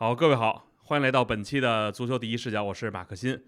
[0.00, 3.44] 好，各位好，欢迎来到本期的足球第一视角，我是马克新。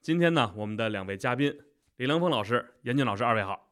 [0.00, 1.56] 今天呢，我们的两位嘉宾
[1.94, 3.70] 李 lang 峰老师、严俊老师，二位好。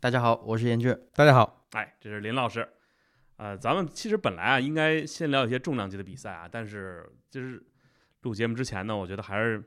[0.00, 0.94] 大家好，我是严俊。
[1.14, 2.68] 大家好，哎，这是林老师。
[3.36, 7.66] 呃，咱们其实本来啊，应该先聊一些重量级的比赛啊，但是就是
[8.20, 9.64] 录节目之前呢，我觉得还是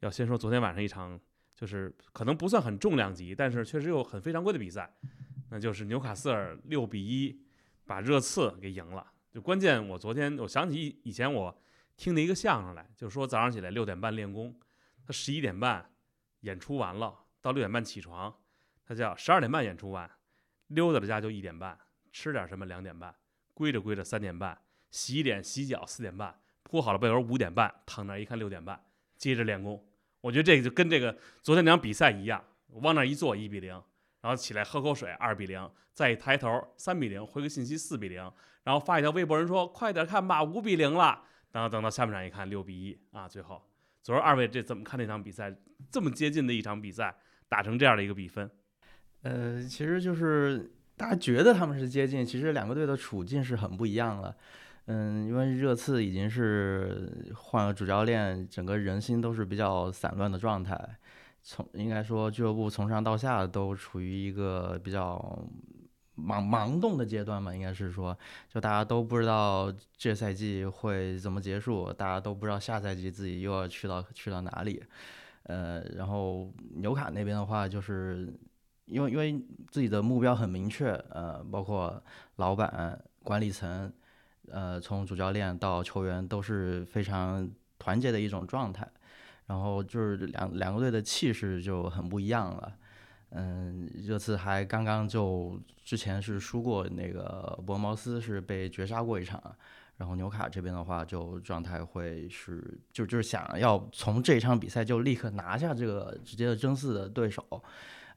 [0.00, 1.20] 要先说昨天晚上一场，
[1.54, 4.90] 就是可能不算很重量级，但是确实又很非常规的比赛，
[5.50, 7.44] 那就是纽卡斯尔六比一
[7.84, 9.06] 把热刺给赢了。
[9.34, 11.60] 就关键，我昨天我想起以前我
[11.96, 14.56] 听的一个相声来，就是说早上起来六点半练功，
[15.04, 15.90] 他十一点半
[16.42, 17.12] 演出完了，
[17.42, 18.32] 到六点半起床，
[18.86, 20.08] 他叫十二点半演出完，
[20.68, 21.76] 溜达着家就一点半。
[22.12, 22.64] 吃点什么？
[22.64, 23.12] 两点半，
[23.54, 24.56] 归着归着三点半，
[24.92, 28.80] 洗脸洗脚四点半，铺好了被窝五点半，躺那一看六点半，
[29.16, 29.84] 接着练功。
[30.20, 33.72] 我觉得这个就跟这个昨天那场比赛一样，往那一坐一比零，
[34.20, 38.30] 然后起来喝口水二比零，再一抬头三比零，回个信息四比零，
[38.64, 43.62] 然后发一条微博人说快点看吧五比零了，然后等到下半场一看六比一啊，最后，
[44.02, 45.54] 昨儿二位这怎么看这场比赛？
[45.90, 47.14] 这么接近的一场比赛
[47.48, 48.50] 打成这样的一个比分？
[49.22, 50.72] 呃，其实就是。
[50.96, 54.32] 大家觉得他们是接近，其实两个队的处境是很不一样了。
[54.86, 60.78] 嗯，因为热刺已经是换了主教练，整个人心都是比较散乱的状态。
[61.42, 65.44] 从应该说俱乐部从上到下都处于一个比较
[66.16, 68.16] 盲盲动的阶段嘛，应该是说，
[68.48, 74.82] 就大家都不知道这赛季会怎么结束，大家都不知道下赛季自己又要去到去到哪里。
[75.44, 78.32] 呃，然后纽卡那边的话就是。
[78.86, 82.04] 因为因为自己的目标很明确，呃，包括
[82.36, 83.90] 老板、管理层，
[84.50, 88.86] 呃，从主教练到球员都是非常团结的一种状态，
[89.46, 92.76] 然后就是两两个队的气势就很不一样了。
[93.36, 99.42] 嗯，热刺还刚刚就之前是输过那个伯恩茅斯，是被绝杀过一场，
[99.96, 107.44] 然后纽卡这边的话就状态会是就就是想要从这一场比赛就立刻拿下这个直接的争四的对手。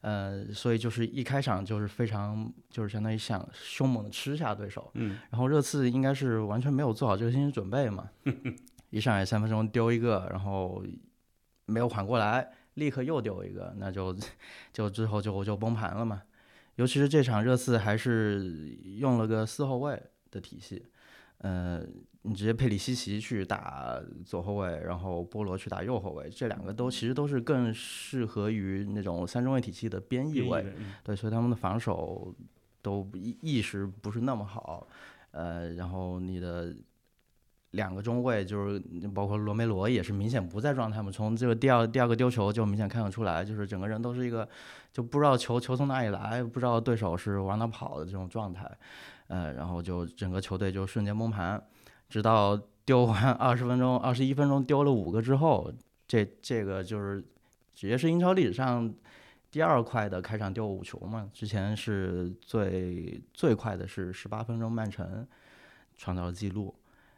[0.02, 4.92] 呃，所以就是一开场就是非常，就是相当于想凶猛的吃下对手。
[4.94, 5.18] 嗯。
[5.32, 8.08] 然后热刺应该是完全没有做好这个心理准备嘛，
[8.92, 10.84] 一上来三分钟丢一个，然后
[11.66, 12.48] 没有缓过来，
[12.78, 14.16] 立刻又丢一个，那就
[14.74, 16.24] 就之后就就崩盘了嘛。
[16.76, 18.44] 尤其是这场热刺还是
[18.98, 20.02] 用了个四后卫
[20.32, 20.86] 的体系。
[21.40, 21.84] 呃，
[22.24, 30.66] 你直接佩里西奇去打左后卫，然后波罗去打右后卫，这两个都其实都是更适合于那种三中卫体系的边翼位，
[31.04, 32.34] 对，所以他们的防守
[32.82, 34.88] 都意意识不是那么好。
[35.30, 36.74] 呃，然后你的
[37.78, 38.80] 两个中卫就是
[39.14, 44.48] 包括罗梅罗也是明显不在状态嘛，从这个第二第二个丢球就明显看得出来，就是整个人都是一个
[44.92, 48.70] 就不知道球球从哪里来，不知道对手是往哪跑的这种状态。
[49.28, 51.62] 呃，然后就整个球队就瞬间崩盘，
[52.10, 55.72] 直到丢完二十分钟、二十一分钟丢了五个之后，
[56.08, 57.22] 这这个就是
[57.76, 58.92] 直接是英超历史上
[59.52, 61.30] 第二快的开场丢五球嘛。
[61.34, 65.28] 之前是最最快的是十八分钟，曼城
[65.98, 66.74] 创造了记录。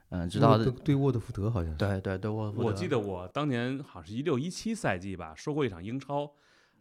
[0.10, 2.68] 嗯，知道的对沃特福德好像是对对对沃特福德。
[2.68, 6.32] 我记得我当年好像是一六一七赛季吧，说过一场英超，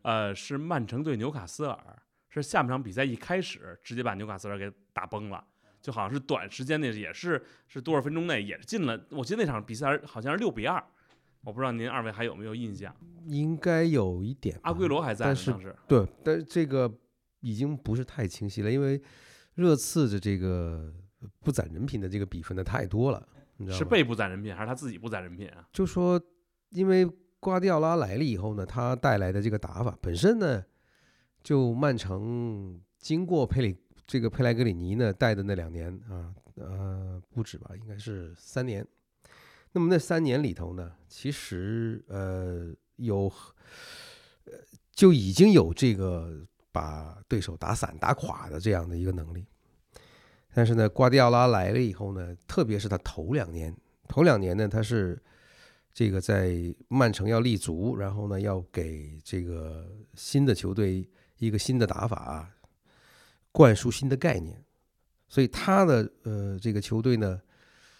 [0.02, 2.02] 呃，是曼城对纽卡斯尔。
[2.30, 5.42] 是下半场比赛一开始，直接把纽卡斯尔给打崩了，
[5.80, 9.02] 就好像是短时间内也是是多少分钟内也是进了。
[9.10, 10.84] 我记得那场比赛好像是六比二，
[11.40, 12.94] 我不知道您二位还有没有印象？
[13.26, 14.60] 应该有一点。
[14.62, 15.54] 阿圭罗还在，但是
[15.88, 16.92] 对，但是这个
[17.40, 19.00] 已经不是太清晰了，因为
[19.54, 20.92] 热刺的这个
[21.40, 25.68] 不攒人品的这个比分的太多了，你知道是被不攒人品还是他自己不攒人品啊？
[25.72, 26.20] 就说
[26.70, 27.08] 因为
[27.40, 30.64] 瓜迪奥拉来了以后呢，他带来的这个打法本身呢。
[31.40, 33.74] 就曼城经过佩里
[34.06, 38.86] 这个佩莱格里尼呢带的那两年啊，呃不止吧，应该是三年。
[39.72, 43.32] 那么那三年里头呢，其实呃有
[44.44, 44.52] 呃
[44.90, 49.46] 就已经有这个把对手打散打垮的这样的一个能力。
[50.54, 53.74] 但是呢，瓜迪奥拉来了以后呢，特别是他头两年，
[54.08, 55.20] 头两年呢，他是
[55.92, 61.08] 这个在曼城要立足，然后呢要给这个新的球队。
[61.40, 62.50] 一个新的打法，
[63.52, 64.60] 灌输新的概念，
[65.28, 67.40] 所以他的呃这个球队呢，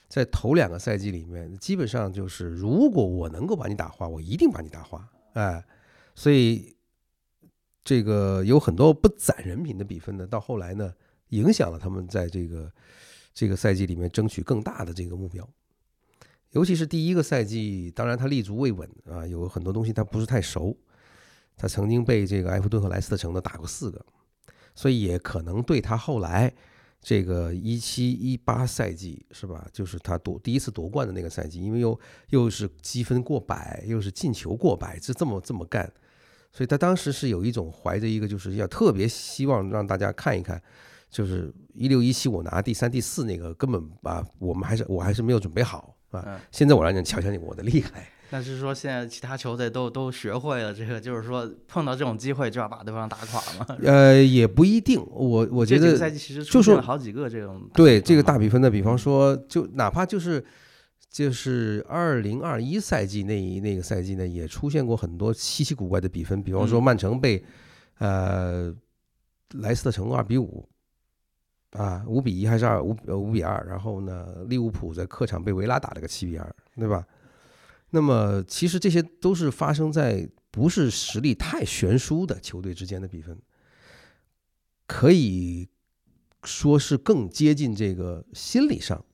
[0.09, 5.65] 在头两个赛季里面，基本上就是如果我能够把你打花，我一定把你打花，哎，
[6.17, 6.75] 所以
[7.85, 10.93] 这个有很多不攒人品的比分呢，到后来呢，
[11.29, 12.73] 影响了他们在这个
[13.35, 15.49] 这个赛季里面争取更大的这个目标，
[16.51, 20.77] 尤其是第一个赛季，当然他立足未稳啊，有很多东西他不是太熟。
[21.61, 24.07] 他曾经被这个埃弗顿和莱斯特城的打过四个，
[24.77, 26.55] 所以也可能对他后来
[27.03, 29.67] 这个一七一八赛季是吧？
[29.73, 31.99] 就是他夺第一次夺冠的那个赛季，因为又
[32.29, 35.93] 又是积分过百，又是进球过百，是这么这么干，
[36.53, 40.63] 所以他当时是有一种怀着一个就是要特别希望让大家看一看，
[41.11, 46.23] 就是一六一七我拿第三第四那个根本啊，我们还是我还是没有准备好啊。
[46.27, 48.11] 嗯现在我让你瞧瞧你我的厉害。
[48.31, 53.67] 那是说现在其他球队都都学会了这个，就是说碰到这种机会就要把对方打垮吗？
[53.83, 60.45] 呃，也不一定，我我觉这个得赛季其实出现了好几个这种对这个大比比分的，比方说，就哪怕就是
[61.11, 67.43] 就是二零二一赛季那一那个赛季呢，也出现过很多稀奇古怪的比分，比方说嗯曼城被、
[67.99, 68.75] 呃
[69.55, 70.69] 莱斯特城二比五
[71.73, 77.07] 啊，五比一还是二五呃五比二，然后呢，利物浦在客场被维拉打了个七比二，对吧？
[77.91, 83.39] 那么其实这些都是发生在不是实力太悬殊的球队之间的比分，
[84.87, 85.69] 可以
[86.43, 89.05] 说是更接近这个心理上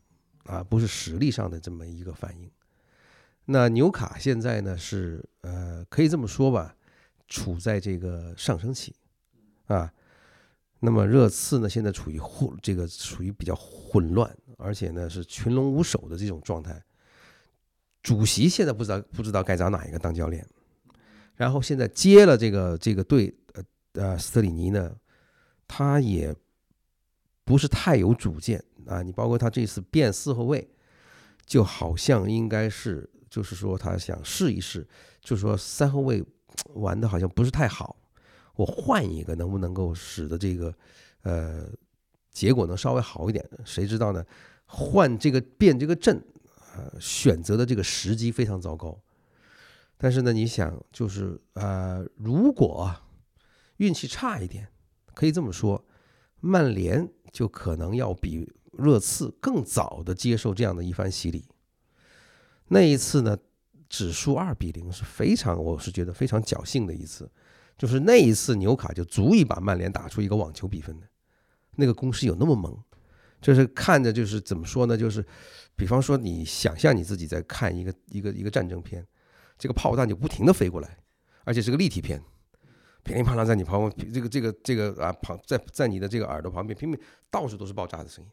[0.45, 2.51] 啊，不是实力上的这么一个反应。
[3.47, 6.77] 那纽卡现在呢是呃，可以这么说吧，
[7.27, 8.95] 处在这个上升期
[9.67, 9.93] 啊。
[10.85, 16.79] 那么热刺呢，现在处于混这个属于比较混乱，而且呢是群龙无首的这种状态。
[18.03, 20.47] 主席现在不知道不知道该找哪一个当教练，
[21.37, 23.63] 然后现在接了这个这个队呃
[23.95, 24.95] 呃斯特里尼呢，
[25.67, 26.37] 他也
[27.47, 29.01] 不是太有主见啊。
[29.01, 30.69] 你包括他这次变四后卫，
[31.47, 34.87] 就好像应该是就是说他想试一试，
[35.23, 36.23] 就是说三后卫
[36.75, 37.97] 玩的好像不是太好，
[38.57, 40.75] 我换一个能不能够使得这个
[41.23, 41.67] 呃
[42.31, 43.49] 结果能稍微好一点？
[43.65, 44.25] 谁知道呢？
[44.67, 46.23] 换这个变这个阵，
[46.75, 48.99] 呃，选择的这个时机非常糟糕。
[49.97, 52.95] 但是呢，你想，就是呃，如果
[53.77, 54.69] 运气差一点，
[55.15, 55.85] 可以这么说，
[56.41, 61.47] 曼联就可能要比热刺更早的接受这样的一番洗礼。
[62.69, 63.39] 那一次呢，
[63.89, 67.31] 指数二比零是非常，我是觉得非常侥幸的一次，
[67.77, 71.07] 就是那一次纽卡就足以把曼联打出一个网球比分的，
[71.77, 72.77] 那个攻势有那么猛，
[73.41, 75.25] 就是看着就是怎么说呢，就是
[75.75, 79.07] 比方说你想象你自己在看一个一个一个战争片，
[79.59, 80.99] 这个炮弹就不停的飞过来，
[81.45, 82.23] 而且是个立体片。
[83.03, 86.99] 乒铃乓啷在你旁边，这个这个这个啊旁在在你的这个耳朵旁边，拼命
[87.31, 88.31] 到处都是爆炸的声音，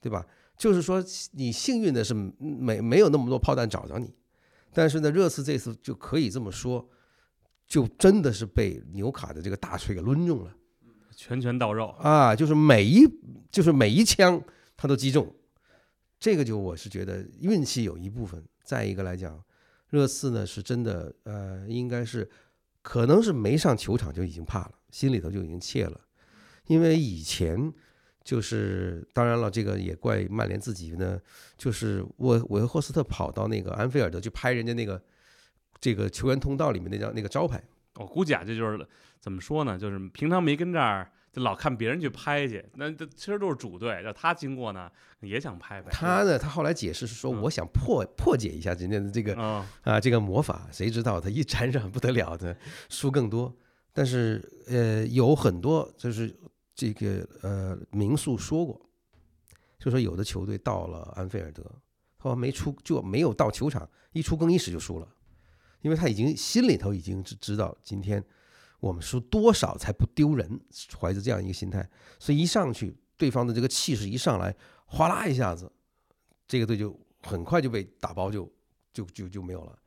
[0.00, 0.26] 对吧？
[0.56, 4.14] 就是说你幸运的是没没有那么多炮弹找着你，
[4.72, 6.88] 但是呢，热刺这次就可以这么说，
[7.66, 10.54] 就真的是被纽卡的这个大锤给抡中了
[11.16, 12.34] 拳拳到肉，啊！
[12.34, 13.06] 就是每一
[13.50, 14.42] 就是每一枪
[14.76, 15.34] 他都击中，
[16.18, 19.42] 这个就我是觉得运气有一部分，再一个来讲，
[19.88, 22.28] 热刺呢是真的呃应该是
[22.82, 26.00] 可能是没上球场就已经怕了，心里头就已经怯了，
[26.66, 27.72] 因为以前。
[28.24, 31.20] 就是当然了，这个也怪曼联自己呢。
[31.58, 34.98] 就是我韦赫霍斯特跑到那个安菲尔德去拍人家那个
[35.84, 37.62] 这个球员通道里面那张那个招牌，
[37.96, 38.88] 我估计啊，这就是
[39.20, 39.78] 怎么说呢？
[39.78, 44.90] 就是平常没跟这儿，就老看别人去拍去，那这其实都是主队，要他经过呢，
[45.20, 45.90] 也想拍拍。
[45.90, 52.56] 他呢，他后来解释是说，嗯我想破破解一下人家的这个嗯，啊这个魔法，谁知道他一沾上不得了的
[52.88, 53.54] 输更多。
[53.92, 56.34] 但是呃，有很多就是
[56.74, 58.80] 这个呃民宿说过，
[59.78, 61.62] 就说有的球队到了安菲尔德，
[62.16, 65.06] 他说没出就没有到球场，一出更衣室就输了，
[65.84, 68.24] 因为他已经心里头已经知知道今天
[68.80, 70.58] 我们输多少才不丢人，
[70.98, 71.86] 怀着这样一个心态，
[72.18, 75.70] 所以一上去对方的这个气势一上来，哗啦一下子，
[76.48, 78.50] 这个队就很快就被打包就
[78.94, 79.78] 就就就没有了。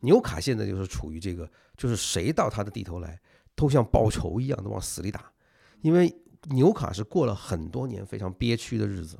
[0.00, 3.18] 纽卡现在就是处于这个，就是谁到他的地头来，
[3.54, 5.32] 都像报仇一样的往死里打，
[5.80, 6.14] 因为
[6.50, 9.18] 纽卡是过了很多年非常憋屈的日子，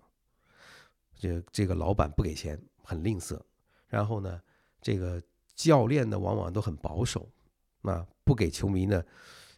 [1.18, 3.40] 这这个老板不给钱，很吝啬，
[3.88, 4.38] 然后呢，
[4.82, 5.20] 这个
[5.56, 7.28] 教练呢往往都很保守，
[7.82, 9.02] 啊，不给球迷呢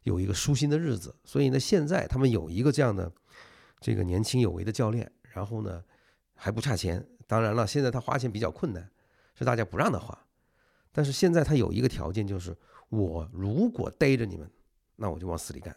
[0.05, 3.13] 有一个舒心的日子，所以呢，现在他们有一个这样的
[3.81, 5.85] 这个年轻有为的教练，然后呢
[6.35, 8.89] 还不差钱，当然了，现在他花钱比较困难，
[9.35, 10.17] 是大家不让他花，
[10.93, 12.57] 但是现在他有一个条件，就是
[12.89, 14.49] 我如果逮着你们，
[14.97, 15.77] 那我就往死里干。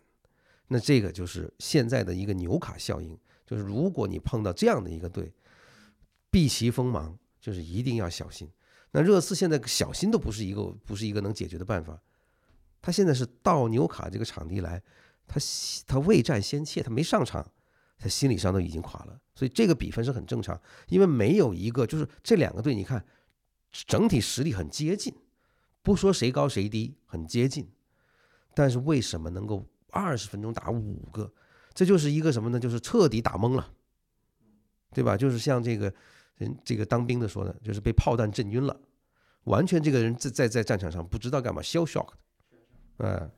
[0.67, 5.33] 那这个就是现在的一个纽卡效应，就是如果你碰到这样的一个队，
[6.29, 8.49] 避其锋芒，就是一定要小心。
[8.91, 11.99] 那热刺现在小心都不是一个不是一个能解决的办法。
[12.81, 14.81] 他现在是到纽卡这个场地来，
[15.27, 15.39] 他
[15.87, 17.45] 他未战先怯，他没上场，
[17.97, 19.19] 他心理上都已经垮了。
[19.35, 23.05] 所以这个比分是很正常，因为没有一个就是这两个队，你看
[23.71, 25.15] 整体实力很接近，
[25.81, 27.69] 不说谁高谁低，很接近。
[28.53, 31.31] 但是为什么能够二十分钟打五个？
[31.73, 32.59] 这就是一个什么呢？
[32.59, 33.71] 就是彻底打懵了
[34.93, 35.15] 对吧？
[35.15, 35.93] 就是像这个
[36.41, 38.77] 人这个当兵的说的，就是被炮弹震晕了，
[39.45, 42.09] 完全这个人在在在战场上不知道干嘛，shell shock，
[42.97, 43.31] 嗯，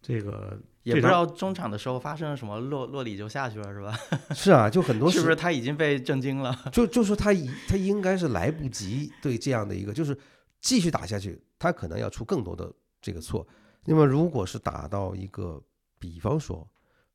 [0.00, 3.98] 这个也不知道中场的时候发生了什么，洛洛里就下去了，是吧？
[4.34, 6.56] 是啊，就很多是不是他已经被震惊了？
[6.72, 10.16] 就就说他一他应该是来不及对这样的一个，就是
[10.60, 13.46] 继续打下去，他可能要出更多的这个错。
[13.84, 15.62] 那么如果是打到一个，
[15.98, 16.68] 比方说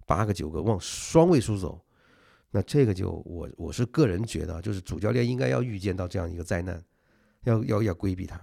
[0.05, 1.79] 八个九个往双位数走，
[2.55, 6.79] 那这个就我我是个人觉得，就是主教练应该要预见到这样一个灾难，
[7.45, 8.39] 要要要规避它。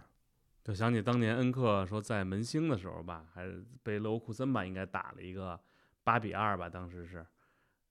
[0.65, 5.59] 就想起当年恩克说在门兴的时候吧，还是被勒沃库森吧，应该打了一个
[6.03, 7.25] 八比二吧，当时是，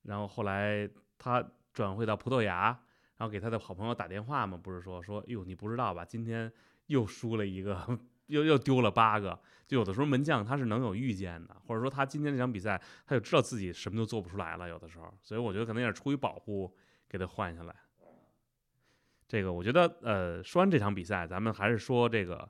[0.04, 2.66] 然后后来他转会到葡萄牙，
[3.16, 6.52] 然后给他的好朋友打电话嘛，不是说说，哟，你不知道吧，今天
[6.88, 7.98] 又输了一个，
[8.30, 16.74] 又又丢了八个，就有的时候门将他是能有预见的，或者说他今天这场比赛他就知道自己什么都做不出来了，有的时候，所以我觉得可能也是出于保护
[17.08, 17.76] 给他换下来。
[19.28, 22.50] 这个我觉得，呃，说完这场比赛，咱们还是说这个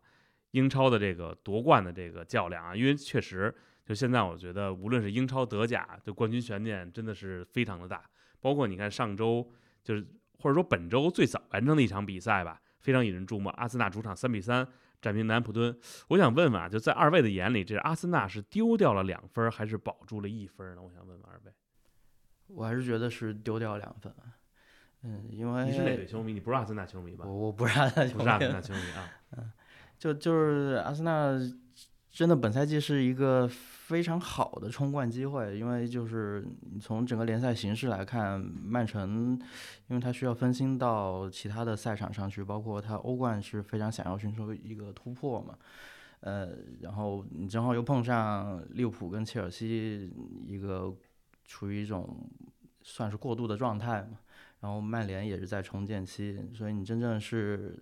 [0.51, 3.53] 英超的这个夺冠的这个较量啊，因为确实，
[3.85, 8.09] 就现在我觉得，无论是英超、德甲，就冠军悬念真的是非常的大。
[8.39, 9.45] 包括你看上周，
[9.83, 10.07] 就是
[10.37, 14.65] 或者说本周最早完成的一场比赛吧，非常引人注目，阿森纳主场三比三
[15.01, 15.77] 战平南普敦。
[16.09, 20.81] 我想问问啊，就在二位的眼里，这阿森纳是丢掉了两分，还是保住了一分呢？
[20.81, 21.51] 我想问问二位，
[22.47, 24.13] 我还是觉得是丢掉两分。
[25.03, 26.33] 嗯，因为你是哪队球迷？
[26.33, 27.33] 你不是阿森纳球迷吧我？
[27.33, 29.09] 我不是阿森纳球不是阿森迷纳球迷啊。
[29.97, 31.31] 就就是阿森纳
[32.09, 33.49] 真的本赛季是一个
[33.89, 39.31] 非常好的冲冠机会，因为就是你从整个联赛形势来看，曼城
[39.87, 45.57] 因为他需要分心到其他的赛场上去，包括他欧冠是非常想要寻求一个突破嘛。
[46.19, 50.13] 呃，然后你正好又碰上利物浦跟切尔西
[50.45, 50.95] 一个
[51.45, 52.29] 处于一种
[52.83, 54.19] 算是过渡的状态嘛，
[54.59, 57.75] 然后曼联也是在重建期，所以你真正是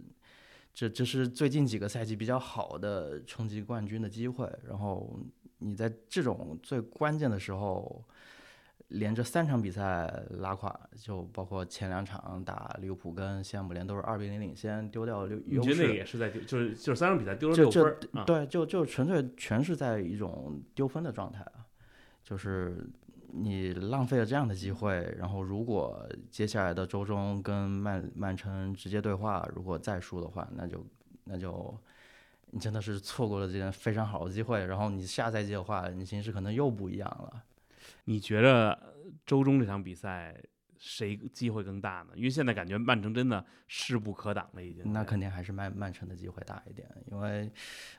[0.74, 4.50] 这这是最近几个赛季比较好的冲击冠军的机会。
[4.66, 5.20] 然后
[5.60, 8.04] 你在这种最关键的时候，
[8.90, 15.94] 连着三场比赛拉垮，就包括前两场打利物浦跟西汉姆联都是二比零领先，丢掉优优你觉得那。
[15.94, 18.24] 也是在丢，就是就是三场比赛丢了六分儿啊？
[18.24, 21.66] 对，就就纯粹全是在一种丢分的状态啊，
[22.24, 22.88] 就是
[23.30, 30.86] 你浪费了这样的机会，然后如果接下来的周中跟曼曼城直接对话，如果再输的话，那就
[31.26, 31.78] 那就
[32.52, 37.44] 你真的是错过了这件非常好的机会，然后你下赛季的话，你形势可能又不一样了。
[38.06, 40.36] 你觉着周中这场比赛
[40.78, 42.14] 谁机会更大呢？
[42.16, 44.94] 因为现在感觉曼城真的势不可挡了，已经。
[44.94, 47.52] 那肯定还是曼曼城的机会大一点，因为，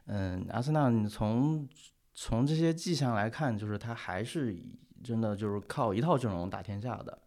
[0.07, 1.69] 嗯，阿森纳你从
[2.15, 7.19] 从这些迹象来看，就是他还是以真的就是靠一套阵容打天下的。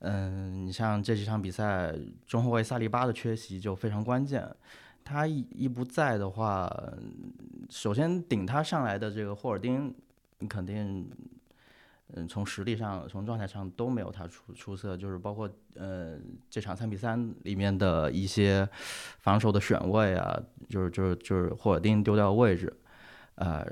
[0.00, 1.94] 嗯，你像这几场比赛，
[2.26, 4.48] 中后卫萨利巴的缺席就非常关键。
[5.08, 6.70] 他一一不在的话，
[7.70, 9.94] 首先顶他上来的这个霍尔丁，
[10.46, 11.10] 肯定，
[12.12, 16.18] 嗯，从实力上、从状态上都没有他出出色，就是包括呃
[16.50, 18.68] 这场三比三里面的一些
[19.20, 20.38] 防守的选位啊，
[20.68, 22.70] 就是就是就是霍尔丁丢掉位置，
[23.36, 23.66] 啊，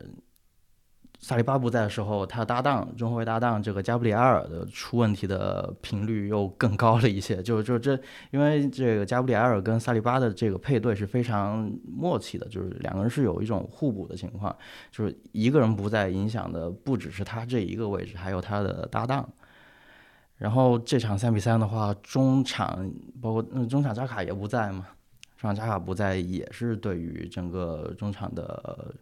[1.26, 7.99] 萨利巴不在的时候，他搭档中后卫搭档这个加布里埃尔的出问题的频率又更高了一些， 就就这，
[8.30, 14.56] 因为这个加布里埃尔跟萨利巴的这个配对是非常默契的，就是两个人是有一种互补的情况，
[14.92, 19.28] 就是一个人不在，影响的不只是他这一个位置，还有他的搭档。
[20.37, 22.88] 然后这场三比三的话，中场
[23.21, 24.87] 包括嗯中场扎卡也不在嘛，
[25.37, 28.95] 中场扎卡不在也是对于整个中场的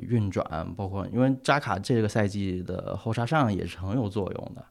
[0.00, 0.44] 运转，
[0.74, 4.64] 包括因为扎卡这个赛季的后插上也是很有作用的，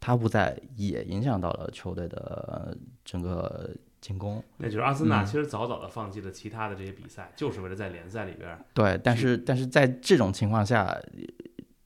[0.00, 4.42] 他不在也影响到了球队的整个进攻。
[4.58, 8.64] 那就是阿森纳嗯其实早早的放弃了其他的这些比赛，就是为了在联赛里边儿。
[8.74, 10.94] 对，但是但是在这种情况下，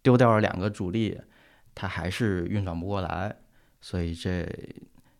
[0.02, 1.20] 丢掉了两个主力，
[1.74, 3.36] 他还是运转不过来，
[3.80, 4.48] 所以这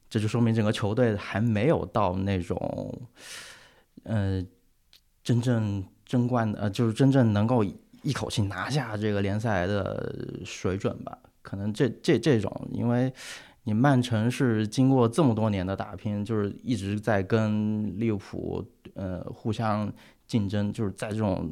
[0.09, 3.09] 这就说明整个球队还没有到那种，
[4.05, 4.43] 呃，
[5.23, 7.63] 真正争冠的，呃，就是真正能够
[8.03, 11.17] 一口气拿下这个联赛的水准吧。
[11.43, 13.13] 可能这这这种，因为
[13.65, 19.93] 你曼城是经过这么多年的打拼，就是一直在跟利物浦呃互相
[20.27, 21.51] 竞争，就是在这种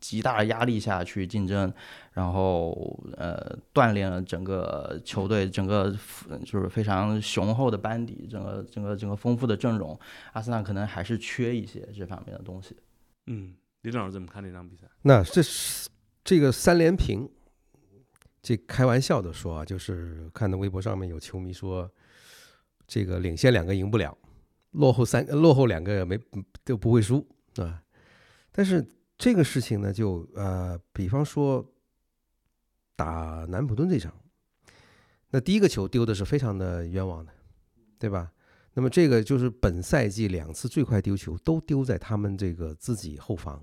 [0.00, 1.72] 极大的压力下去竞争，
[2.12, 5.94] 然后呃锻炼了整个球队整个
[6.44, 9.98] 就是非常雄厚的班底，整个整个整个丰富的阵容，
[10.32, 12.76] 阿森纳可能还是缺一些这方面的东西。
[13.26, 14.88] 嗯，李老师怎么看这场比赛？
[15.02, 15.90] 那这是
[16.24, 17.30] 这个三连平，
[18.40, 21.90] 这开玩笑的说啊，就是看到微博上面有球迷说
[22.86, 24.16] 这个领先两个赢不了，
[24.70, 26.18] 落后三落后两个没
[26.64, 27.26] 都不会输
[27.56, 27.82] 啊。
[28.50, 28.82] 但是
[29.18, 31.62] 这个事情呢，就呃，比方说
[32.96, 34.18] 打南普敦这场，
[35.28, 37.30] 那第一个球丢的是非常的冤枉的，
[37.98, 38.32] 对吧？
[38.72, 43.62] 那么这个就是本赛季两次最快丢球都丢在他们这个自己后防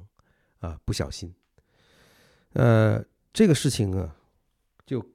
[0.62, 1.32] 啊，不小心。
[2.54, 4.16] 呃，这个事情啊，
[4.86, 5.06] 就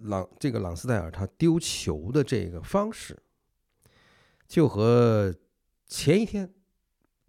[0.00, 3.22] 朗这个朗斯戴尔他丢球的这个方式，
[4.48, 5.32] 就和
[5.86, 6.52] 前一天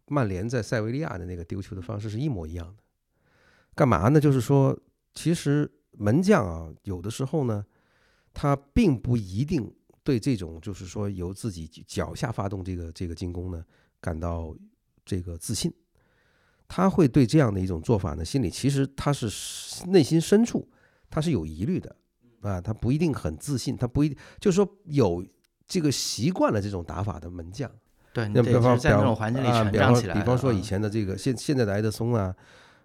[0.08, 2.82] 曼联在塞维利亚的那个丢球的方式是一模一样的。
[3.76, 4.20] 干嘛呢？
[4.20, 4.76] 就是说，
[5.14, 7.66] 其实门将啊，有的时候呢，
[8.34, 9.76] 他并不一定。
[10.06, 13.66] 对这种就是说由自己脚下发动这个这个进攻呢，
[14.00, 14.56] 感到
[15.04, 15.74] 这个自信，
[16.68, 19.30] 他会对这样的一种做法呢，心里其实他是
[19.88, 20.68] 内心深处
[21.10, 21.96] 他是有疑虑的
[22.42, 25.26] 啊，他不一定很自信，他不一定就是说有
[25.68, 27.70] 这个习惯了这种打法的门将，
[28.14, 32.36] 对，那比方在那种环境里成长起来，比方说以前的这个现现在的埃德松啊，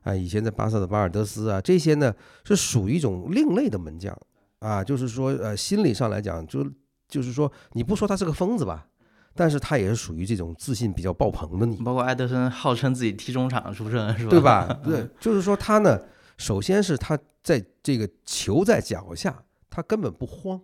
[0.02, 4.16] 啊，以前在巴萨的巴尔德斯啊，这些呢是属于一种另类的门将
[4.60, 6.64] 啊，就是说呃心理上来讲就。
[7.10, 8.86] 就是说，你不说他是个疯子吧，
[9.34, 11.76] 但是他也是属于这种自信比较爆棚的你。
[11.76, 14.30] 包括埃德森号称自己踢中场出身，是吧？
[14.30, 14.80] 对吧？
[14.84, 16.00] 对，就是说他呢，
[16.36, 20.60] 首先是他在这个球在脚下，他根本不慌。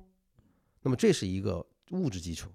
[0.83, 2.51] 那么这是一个物质基础。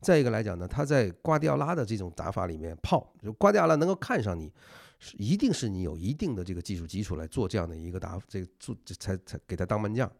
[0.00, 4.52] 再一个来讲呢，他在瓜迪奥拉的这种打法里面泡，就瓜迪奥拉能够看上你，
[4.98, 10.10] 是一定是你有一定的这个技术基础来做这样的一个打，这个做才才给他当门将。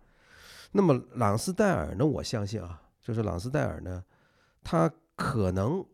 [0.72, 2.80] 那么朗斯戴尔呢，我相信啊。
[3.02, 4.02] 就是朗斯戴尔呢，
[4.62, 5.84] 他可能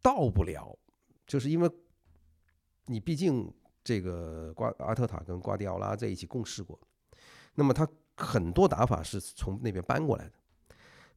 [0.00, 0.78] 到不了，
[1.26, 1.70] 就是因为
[2.86, 3.52] 你毕竟
[3.82, 6.78] 这个瓜阿特塔跟瓜迪奥拉在一起共事过，
[7.54, 10.32] 那么他很多打法是从那边搬过来的，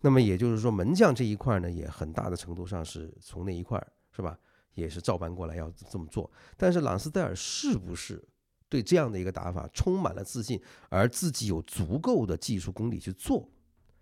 [0.01, 3.79] 那么也就是说门将这一块呢，也很大的程度上是从那一块
[4.11, 4.37] 是吧，
[4.73, 6.29] 也是照搬过来要这么做。
[6.57, 8.23] 但是朗斯戴尔是不是
[8.67, 13.47] 对这样的一个打法充满了自信，而自己有足够的技术功底去做，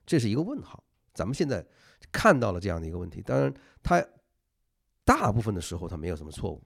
[0.05, 0.83] 这是一个问号。
[1.13, 1.65] 咱们现在
[2.11, 4.03] 看到了这样的一个问题，当然，他
[5.03, 6.63] 大部分的时候他没有什么错误，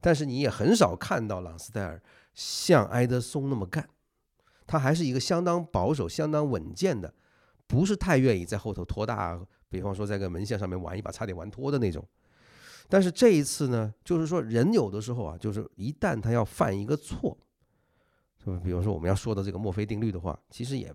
[0.00, 2.02] 但是你也很少看到朗斯戴尔
[2.34, 3.88] 像埃德松那么干，
[4.66, 7.12] 他还是一个相当保守、相当稳健的，
[7.66, 12.06] 不是太愿意在后头拖大，比方说在个门线上面玩一把，差点玩脱的那种。
[12.88, 17.36] 但是这一次呢，就是说人有的时候啊，就是一旦他要犯一个错，
[18.42, 18.60] 是吧？
[18.62, 20.94] 比如说我们要说的这个墨菲定律的话，其实也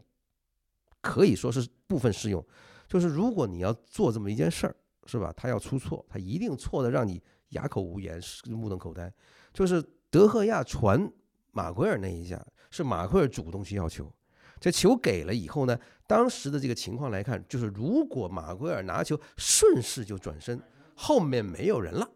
[1.01, 2.45] 可以说是部分适用。
[2.87, 5.33] 就是如果你要做这么一件事儿，是吧？
[5.35, 9.11] 他要出错，他一定错的让你哑口无言，目瞪口呆。
[9.53, 11.11] 就是德赫亚传
[11.51, 14.11] 马奎尔那一下，是马奎尔主动去要球，
[14.59, 20.61] 这球给了以后呢，当时的这个情况来看，就是如果马奎尔拿球顺势就转身，
[20.95, 22.09] 后面没有人了，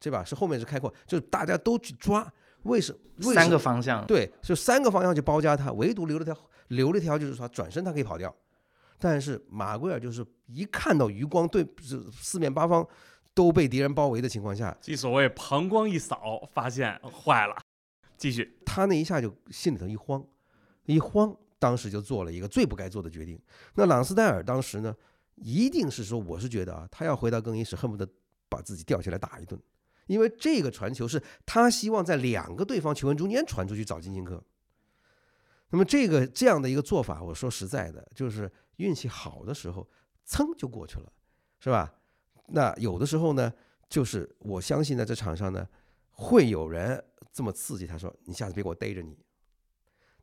[0.00, 0.22] 对吧？
[0.22, 2.30] 是后面是开阔，就是大家都去抓，
[2.62, 3.32] 为什么？
[3.34, 6.36] 三个方向，对，就三个方向去包夹他，唯独留了条
[6.68, 8.34] 留了条，就是说转身他可以跑掉。
[8.98, 11.66] 但是马圭尔就是一看到余光对
[12.12, 12.86] 四面八方
[13.34, 17.56] 都被敌人包围的情况下，即所谓膀胱一扫，发现坏了，
[18.16, 20.24] 继续他那一下就心里头一慌，
[20.86, 23.38] 一慌，当时就做了一个最不该做的决定。
[23.74, 24.94] 那朗斯戴尔当时呢，
[25.34, 28.08] 一定是说，我是觉得啊，他要回到更衣室，恨不得
[28.48, 29.60] 把自己吊起来打一顿，
[30.06, 34.42] 因为这个传球是他希望在两个对方球员中间传出去找金琴科。
[35.70, 39.88] 那么这个这样的一个做法，我说实在的，就是运气好的时候，
[40.24, 41.12] 噌就过去了，
[41.58, 41.92] 是吧？
[42.48, 43.52] 那有的时候呢，
[43.88, 45.68] 就是我相信在这场上呢，
[46.10, 49.18] 会有人这么刺激他说：“你下次别给我逮着你。”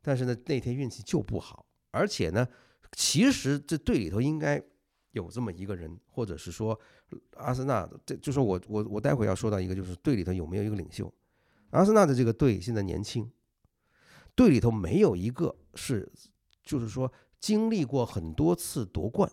[0.00, 2.48] 但是呢，那天运气就不好，而且呢，
[2.92, 4.62] 其实这队里头应该
[5.10, 6.78] 有这么一个人，或者是说
[7.36, 11.12] 阿森纳，这就说我我我待会要说到一个，就是队里头有没有一个领袖？
[11.70, 13.30] 阿森纳的这个队现在年轻。
[14.34, 16.10] 队里头没有一个是，
[16.62, 19.30] 就是说经历过很多次夺冠，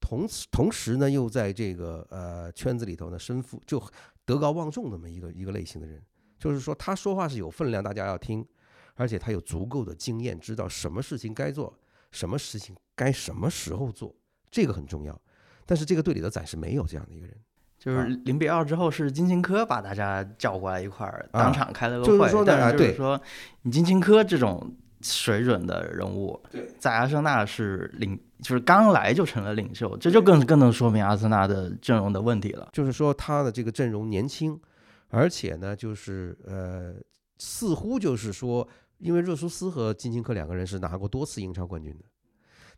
[0.00, 3.82] 同时同时呢又在这个呃圈子里头呢身负就
[4.24, 6.02] 德高望重那么一个一个类型的人，
[6.38, 8.46] 就是说他说话是有分量，大家要听，
[8.94, 11.78] 而且他有足够的经验，知道什么事情该做，
[12.10, 14.14] 什么事情该什么时候做，
[14.50, 15.20] 这个很重要。
[15.66, 17.36] 但是这个队里头暂时没有这样的一个人。
[17.80, 22.44] 就是零比二之后，是金琴科把大家叫过来一块儿，当场开了个会。
[22.44, 23.18] 但是就是说，
[23.62, 26.38] 你金琴科这种水准的人物，
[26.78, 32.68] 在阿森纳是领，就是刚来就成了领袖，这就更更能说明阿森纳的阵容的问题了。
[32.70, 34.60] 就是说，他的这个阵容年轻，
[35.08, 36.96] 而且呢，就是呃，
[37.38, 42.04] 似乎就是说，因为热苏斯和金琴科两个人是拿过多次英超冠军的，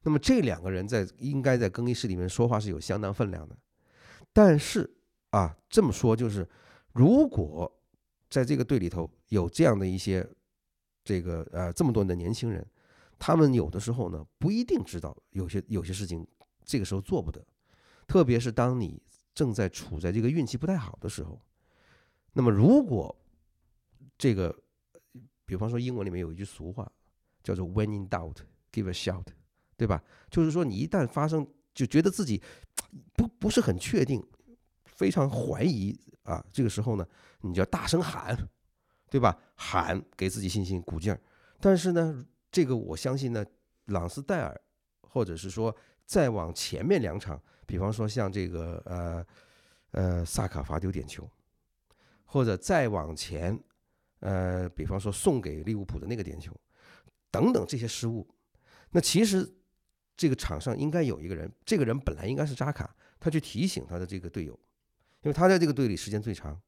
[0.04, 3.56] 那么这两个人在应该在更衣室里面说话是有相当分量的。
[4.32, 4.88] 但是
[5.30, 6.48] 啊，这么说就是，
[6.92, 7.70] 如果
[8.28, 10.28] 在这个队里头有这样的一些
[11.04, 12.66] 这个呃这么多的年轻人，
[13.18, 16.26] 他们有的时候呢不一定知道有些有些事情
[16.64, 17.44] 这个时候做不得，
[18.06, 19.02] 特别是当你
[19.34, 21.40] 正在处在这个运气不太好的时候。
[22.32, 23.14] 那么如果
[24.16, 24.54] 这个，
[25.44, 26.90] 比方说英文里面有一句俗话
[27.42, 28.36] 叫做 “When in doubt,
[28.72, 29.26] give a shout”。
[29.74, 30.00] 对吧？
[30.30, 32.40] 就是说，你一旦发生，就觉得自己
[33.14, 34.22] 不不是很确定，
[34.85, 37.07] 非常怀疑啊，这个时候呢，
[37.40, 38.37] 你就要大声喊，
[39.09, 39.38] 对吧？
[39.55, 41.20] 喊给自己信心、鼓劲儿。
[41.61, 43.44] 但是呢，这个我相信呢，
[43.87, 44.61] 朗斯戴尔，
[45.00, 45.74] 或者是说
[46.05, 49.26] 再往前面两场，比方说像这个呃
[49.92, 51.28] 呃萨卡罚丢点球，
[52.24, 53.59] 或者再往前，
[54.20, 56.55] 呃，比方说送给利物浦的那个点球，
[57.31, 58.28] 等等这些失误，
[58.90, 59.50] 那其实。
[60.16, 64.53] 这个场上应该有一个人，这个人本来应该是扎卡，他去提醒他的这个队友，
[65.22, 66.61] 因为他在这个队里时间最长，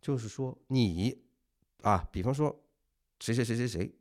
[0.00, 1.22] 就是说你
[1.82, 2.64] 啊，比方说
[3.20, 3.94] 谁谁谁谁谁，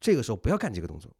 [0.00, 1.14] 这个时候不要干这个动作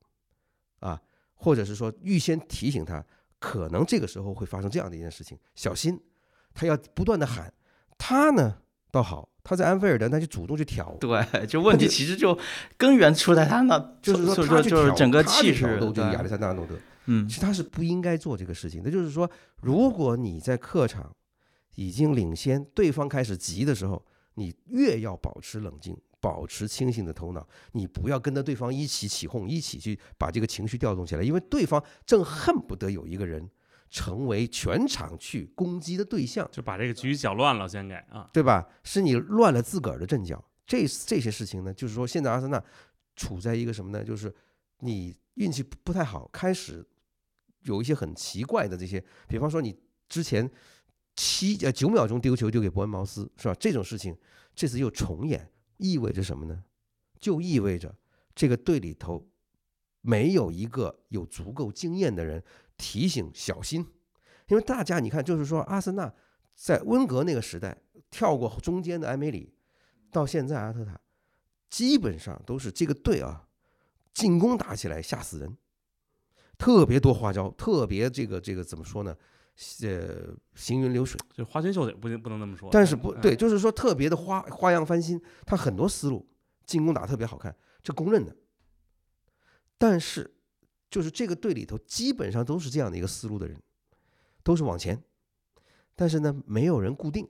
[0.81, 1.01] 啊，
[1.35, 3.05] 或者是说预先提醒他，
[3.39, 6.01] 可能这个时候会发生这样的一件事情，小心，
[6.55, 7.53] 他要不断的喊，
[7.99, 9.29] 他呢倒好。
[9.43, 12.39] 他在安菲尔德，他就主动去挑，对，就问题其实就
[12.77, 16.75] 根源出在他那，就是说他就是整个气势，就亚历山大·诺德，
[17.07, 18.83] 嗯，其实他是不应该做这个事情。
[18.85, 19.29] 那就是说，
[19.63, 21.11] 如果你在客场
[21.75, 33.49] 已经领先，对方开始急的时候，你越要保持冷静，保持清醒的头脑，你不要跟着对方一起起哄，一起去把这个情绪调动起来，因为对方正恨不得有一个人。
[33.91, 38.67] 成为全场去攻击的对象，就把这个局搅乱了，先给啊，对吧？
[38.85, 40.43] 是你乱了自个儿的阵脚。
[40.65, 42.63] 这这些事情呢，就是说现在阿森纳
[43.17, 44.05] 处在一个什么呢？
[44.05, 44.33] 就是
[44.79, 46.87] 你运气不太好，开始
[47.63, 49.77] 有一些很奇怪的这些，比方说你
[50.09, 50.49] 之前
[51.17, 53.55] 七呃九秒钟丢球丢给伯恩茅斯，是吧？
[53.59, 54.17] 这种事情
[54.55, 56.63] 这次又重演，意味着什么呢？
[57.19, 57.93] 就意味着
[58.37, 59.29] 这个队里头
[60.01, 62.41] 没有一个有足够经验的人。
[62.81, 63.87] 提醒小心，
[64.49, 66.11] 因为大家你看，就是说阿森纳
[66.55, 67.77] 在温格那个时代
[68.11, 69.53] 跳过中间的埃梅里，
[70.11, 70.99] 到现在阿特塔，
[71.69, 73.47] 基本上都是这个队啊，
[74.15, 75.59] 进攻打起来吓死人，
[76.57, 79.15] 特别多花招，特别这个这个怎么说呢？
[79.83, 82.71] 呃，行云流水，就花拳绣腿，不行不能那么说。
[82.73, 86.27] 但是不对，就是说特别的花花样翻新，他很多思路，
[86.65, 88.35] 进攻打特别好看，这公认的。
[89.77, 90.35] 但是。
[90.91, 93.57] 就是这个队里头基本上都是这样的一个思路的人，
[94.43, 95.01] 都是往前，
[95.95, 97.29] 但是呢，没有人固定，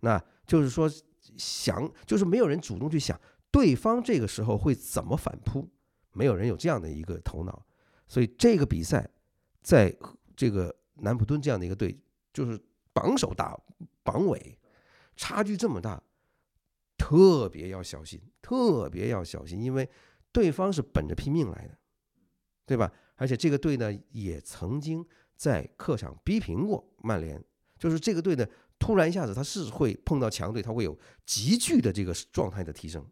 [0.00, 0.90] 那就是说
[1.36, 3.18] 想，就是没有人主动去想
[3.50, 5.68] 对方这个时候会怎么反扑，
[6.12, 7.64] 没有人有这样的一个头脑，
[8.08, 9.08] 所以这个比赛
[9.62, 9.96] 在
[10.36, 11.96] 这个南普敦这样的一个队，
[12.32, 12.60] 就是
[12.92, 13.56] 榜首打
[14.02, 14.58] 榜尾，
[15.14, 16.02] 差距这么大，
[16.96, 19.88] 特别要小心，特别要小心，因为
[20.32, 21.78] 对方是本着拼命来的。
[22.68, 22.92] 对吧？
[23.16, 25.02] 而且这个队呢，也曾经
[25.36, 27.42] 在客场逼平过曼联。
[27.78, 28.46] 就是这个队呢，
[28.78, 33.02] 突然一下子他是会碰到强队，他会有急剧的这个状态的提升。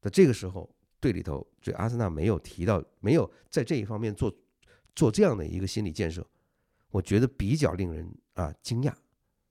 [0.00, 4.32] 在这个时候，队里头这阿森纳没有提到，没有在这一方面做
[4.94, 6.24] 做这样的一个心理建设，
[6.90, 8.94] 我觉得比较令人啊惊讶，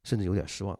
[0.03, 0.79] 甚至有点失望。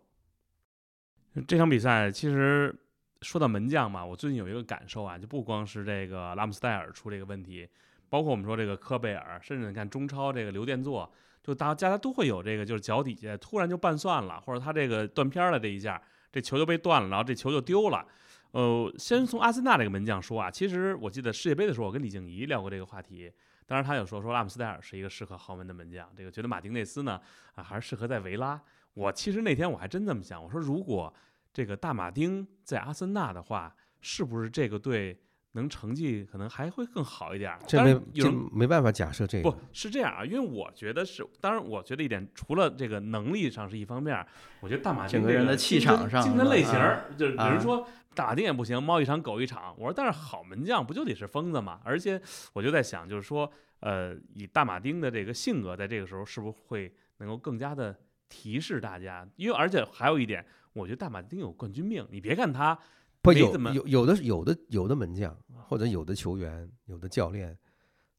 [1.45, 2.73] 这场比赛其实。
[3.21, 7.67] 说到门将嘛，我最近有一个感受啊，就不光是这个拉姆斯戴尔出这个问题，
[8.09, 15.99] 包括我们说这个科贝尔，甚至你看中超这个刘殿座，就大家都会有这个，就是脚底下突然就绊蒜了，或者他这个断片了这一下，
[16.31, 18.05] 这球就被断了，然后这球就丢了。
[18.51, 23.31] 呃，先从阿森纳这个门将说啊，其实我记得世界杯的时候，我跟李静怡聊过这个话题，
[23.65, 27.19] 当然他有说说拉姆斯戴尔是一个适合豪门的门将，这个觉得马丁内斯呢
[27.55, 28.61] 啊还是适合在维拉。
[28.93, 31.11] 我其实那天我还真这么想，我说如果。
[31.55, 35.17] 这个大马丁在阿森纳的话，是不是这个队
[35.53, 37.57] 能成绩可能还会更好一点？
[37.65, 39.49] 这没这没办法假设这个。
[39.49, 44.13] 不是这样啊，因为我觉得是，当然我觉得一点，除了这个能力上是一方面，
[44.59, 46.73] 我觉得大马丁整个人的气场上，精神类型
[47.17, 49.73] 就是比如说大马丁也不行，猫一场狗一场。
[49.77, 51.79] 我说，但是好门将不就得是疯子吗？
[51.85, 59.25] 而且我就在想，就是说，呃，以大马丁的这个性格，在这个时候是不是会能够更加的提示大家？
[59.37, 60.45] 因为而且还有一点。
[60.75, 62.77] 我觉得大马丁有冠军命，你别看他
[63.21, 65.35] 不有有有的有的有的门将
[65.67, 67.57] 或者有的球员有的教练，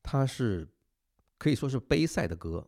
[0.03, 0.67] 他是
[1.37, 2.67] 可以说是杯赛的哥，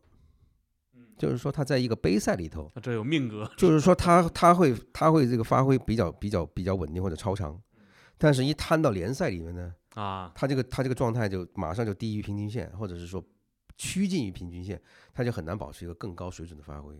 [1.17, 7.59] 就是说他在一个杯赛里头，这有命格，就是说他他会他会这个发挥比较比较比较稳定或者超常，
[8.17, 13.21] 但是一摊到联赛里面呢，啊，他这个他这个状态就马上就低于平均线，或者是说
[13.75, 14.79] 趋近于平均线，
[15.13, 16.95] 他就很难保持一个更高水准的发挥。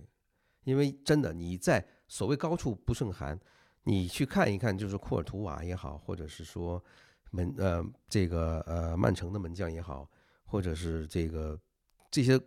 [0.65, 3.39] 因为真的你在所谓高处不胜寒，
[3.83, 6.83] 你去看一看，就是库尔图瓦也好，或者是说
[7.31, 10.09] 门呃这个呃曼城的门将也好，
[10.43, 11.57] 或者是这个
[12.11, 12.37] 这些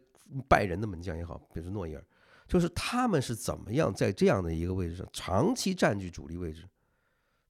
[0.49, 2.05] 拜仁的门将也好，比如诺伊尔，
[2.47, 6.69] 就是他们是怎么样在这样的一个位置上长期占据主力位置。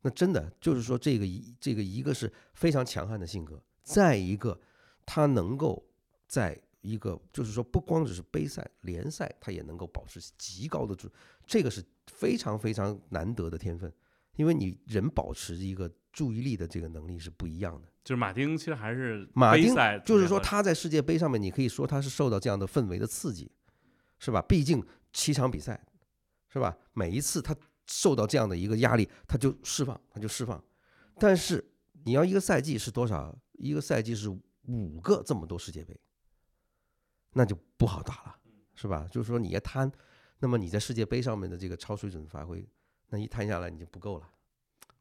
[0.02, 4.60] 那真的就是说，这个一这个一个是非常强悍的性格，再一个
[5.06, 5.82] 他能够
[6.26, 11.08] 在一个就是说不光只是杯赛、联赛，他也能够保持极高的注，
[11.46, 13.92] 这个是非常非常难得的天分，
[14.36, 17.88] 因为你人保持一个注意力的这个能力是不一样的。
[18.04, 23.50] 就是马丁其实还是马丁就是说他在世界杯上面，你可以说他是受到这样的氛围的刺激，
[24.18, 24.42] 是吧？
[24.42, 25.80] 毕竟七场比赛，
[26.48, 26.76] 是吧？
[26.92, 27.54] 每一次他
[27.86, 30.62] 受到这样的一个压力，他就释放，他就释放。
[31.18, 31.64] 但是
[32.04, 33.38] 你要一个赛季是多少？
[33.52, 34.28] 一个赛季是
[34.62, 35.96] 五个这么多世界杯，
[37.34, 38.36] 那就不好打了，
[38.74, 39.06] 是吧？
[39.12, 39.90] 就是说你要摊，
[40.42, 42.66] 那么你在世界杯上面的这个超水准发挥，
[43.10, 44.24] 那一摊下来你就不够了。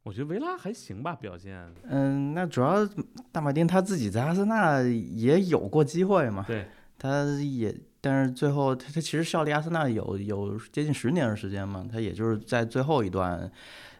[0.03, 2.87] 我觉得维拉还行吧，表现嗯，那主要
[3.31, 13.51] 大马丁他自己在阿森纳也有过机会嘛，对，他也，但是最后他他其实效力阿森纳有有接近十年的时间嘛，他也就是在最后一段，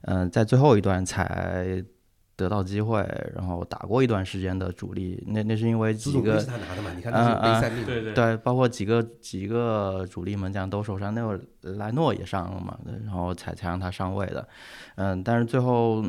[0.02, 1.84] 嗯、在最后一段才
[2.42, 3.00] 得到机会，
[3.36, 6.92] 然后打过一段时间的主力，那那是因为几个他拿的嘛？
[6.96, 14.48] 你看他是杯赛命，对对对，包括几个几个主力门将都受伤，那会儿莱诺也伤了嘛，然后才才让他上位的。
[14.96, 16.04] 嗯，但是最后，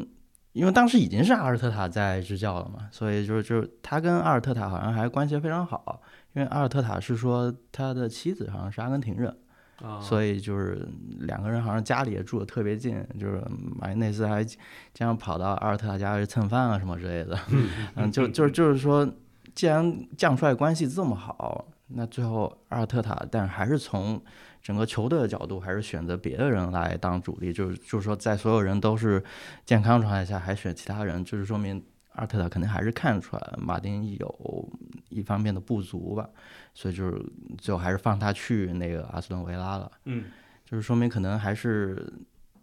[0.52, 6.00] 因为当时已经是阿尔特塔在执教了嘛，所以就是就是他跟阿尔特塔好像还关系非常好，
[6.34, 9.36] 因为阿尔特塔是说他的妻子好像是阿根廷人，
[9.80, 10.86] 啊，所以就是
[11.20, 13.42] 两个人好像家里也住的特别近，就是
[13.76, 14.58] 马丁内斯还经
[14.98, 17.38] 常跑到阿尔特塔家去蹭饭啊什么之类的。
[17.96, 19.08] 嗯，就就就是说，
[19.54, 24.22] 既然将帅关系这么好，那最后阿尔特塔，但还是从
[24.62, 29.22] 整个球队的角度，还是选择别的人来当主力，就是就是说，在所有人都是
[29.66, 31.82] 健康状态下，还选其他人，就是说明
[32.14, 34.68] 阿尔特塔肯定还是看出来马丁有
[35.08, 36.28] 一方面的不足吧，
[36.74, 37.24] 所以就是
[37.56, 39.90] 最后还是放他去那个阿斯顿维拉了。
[40.04, 40.24] 嗯，
[40.66, 42.12] 就是说明可能还是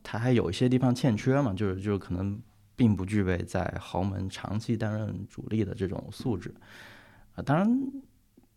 [0.03, 2.39] 他还有一些地方欠缺嘛，就是就是可能
[2.75, 6.53] 并不具备在豪门长期担任主力的这种素质
[7.33, 7.41] 啊。
[7.41, 7.91] 当然，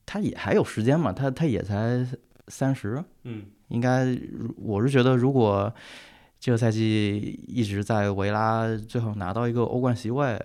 [0.04, 2.06] 他也还有时间嘛，他他也才
[2.48, 5.74] 三十，嗯，应该如我是觉得，如果
[6.38, 10.38] 这个赛季一直在维拉最后拿到一个欧冠席位。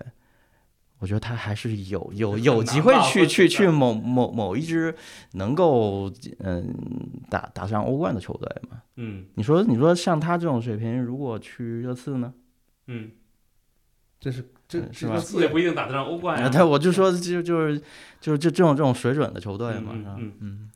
[0.99, 4.95] 我觉得他还是有有有机会去去去某某某一支
[5.33, 6.73] 能够嗯
[7.29, 8.81] 打打上欧冠的球队嘛。
[8.95, 12.33] 嗯你说，你说像他这种水平，如果去热刺呢？
[12.87, 13.11] 嗯，
[14.19, 16.49] 这是这嗯是吧这个四也不一定打得上欧冠呀。
[16.49, 17.79] 对，我就说，就就是
[18.19, 20.71] 就是就这种这种水准的球队嘛，嗯嗯嗯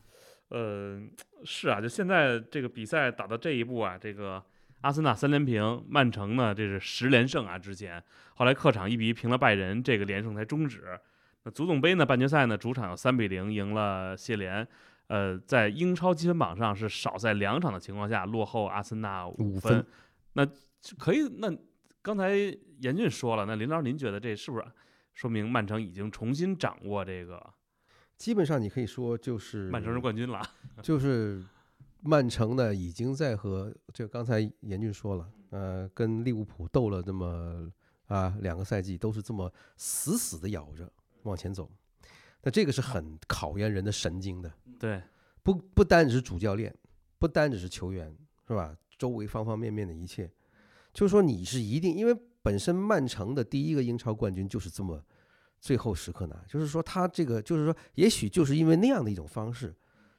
[0.50, 1.02] 呃，
[1.44, 4.44] 是啊，就现在这个比赛打到这一步啊，这个
[4.82, 8.04] 阿森纳三连平，曼城呢这是十连胜啊，之前
[8.42, 11.00] 后来客场一比一平了拜仁，这个连胜才终止。
[11.44, 14.68] 那足总杯呢半决赛呢主场有三比零赢了谢联，
[15.06, 19.86] 呃，在英超积分榜上是少赛两场的情况下落后阿森纳五分分，
[20.34, 20.48] 那
[20.98, 21.56] 可以那
[22.02, 22.32] 刚才
[22.80, 24.66] 严俊说了，那林老师您觉得这是不是
[25.14, 27.40] 说明曼城已经重新掌握这个
[28.18, 30.42] 基本上你可以说就是曼城是冠军了？
[30.82, 31.44] 就是
[32.02, 37.72] 曼城呢，已经在和就刚才严俊说了，呃，跟利物浦斗了这么
[38.12, 40.92] 啊两个赛季，都是这么死死的咬着
[41.24, 41.72] 往前走。
[42.44, 45.02] 那这个是很考验人的神经的，对，
[45.44, 46.76] 不不单只是主教练，
[47.18, 48.14] 不单只是球员，
[48.48, 48.76] 是吧？
[48.98, 50.30] 周围方方面面的一切，
[50.94, 55.04] 就是说你是一定，因为本身曼城的第一个英超冠军就是这么
[55.60, 59.76] 最后时刻拿，就是说他这个就是说，也许就是因为那样的一种方式，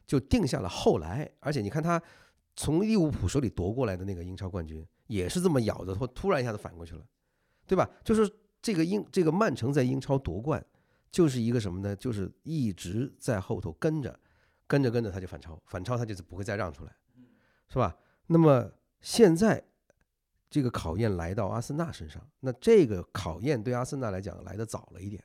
[0.07, 2.01] 就定下了后来，而且你看他
[2.57, 7.05] 从利物浦手里夺过来的那个英超冠军，也是这么咬着，或突然一下子反过去了，
[7.73, 7.89] 对吧？
[8.05, 8.31] 就是
[8.61, 10.63] 这个英这个曼城在英超夺冠，
[11.11, 11.97] 就是一个什么呢？
[11.97, 14.21] 就是一直在后头跟着，
[14.67, 16.95] 跟着跟着他就反超，反超他就是不会再让出来，
[17.71, 17.97] 是吧？
[18.27, 19.65] 那么现在
[20.51, 25.25] 这个考验来到阿森纳身上，那这个考验对阿森纳来讲来的早了一点，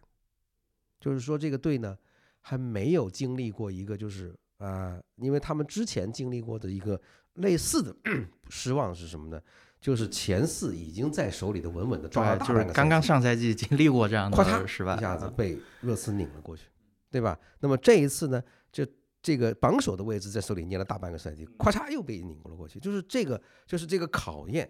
[1.01, 1.97] 就是说这个队呢
[2.39, 6.99] 还没有经历过一个就是啊、因为他们之前经历过的一个
[7.33, 7.93] 类似的
[8.49, 9.39] 失望是什么呢？
[9.79, 16.63] 就是前四已经在手里的稳稳的抓了对，就是刚刚上赛季经历过这样的失败，一下子嗯被热刺拧了过去，
[17.11, 17.39] 对吧？
[17.59, 18.85] 那么这一次呢，就
[19.21, 24.69] 这个榜首的位置在手里捏了大半个赛季，咔嚓又被拧了过去，就是这个，就是这个考验，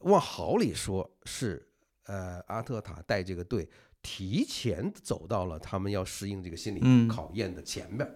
[0.00, 1.68] 往好里说是
[2.06, 3.68] 呃阿特塔带这个队
[4.02, 8.08] 提前走到了他们要适应这个心嗯理考验的前边，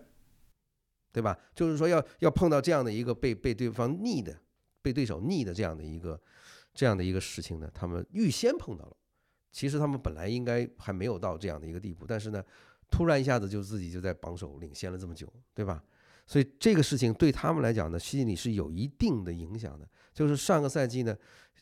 [1.12, 1.38] 对吧？
[1.54, 4.36] 就是说要要碰到这样的一个被被对方逆的、
[4.84, 6.20] 被对手逆的这样的一个
[6.74, 8.94] 这样的一个事情呢，他们预先碰到了。
[9.50, 12.44] 其实他们本来应该还没有到这样的一个地步，但是呢，
[12.90, 15.82] 突然一下子就自己就在榜首领先了这么久，对吧？
[16.26, 19.88] 所以这个事情对他们来讲呢，心里是有一定的影响的。
[20.12, 21.16] 就是上个赛季呢，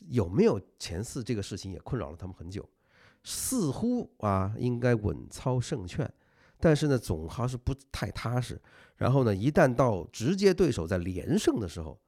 [0.08, 2.68] 有没有前四这个事情也困扰了他们很久，
[3.22, 6.12] 似乎啊应该稳操胜券，
[6.58, 8.60] 但是呢总还是不太踏实。
[8.96, 12.00] 然后呢，一旦到直接对手在连胜的时候，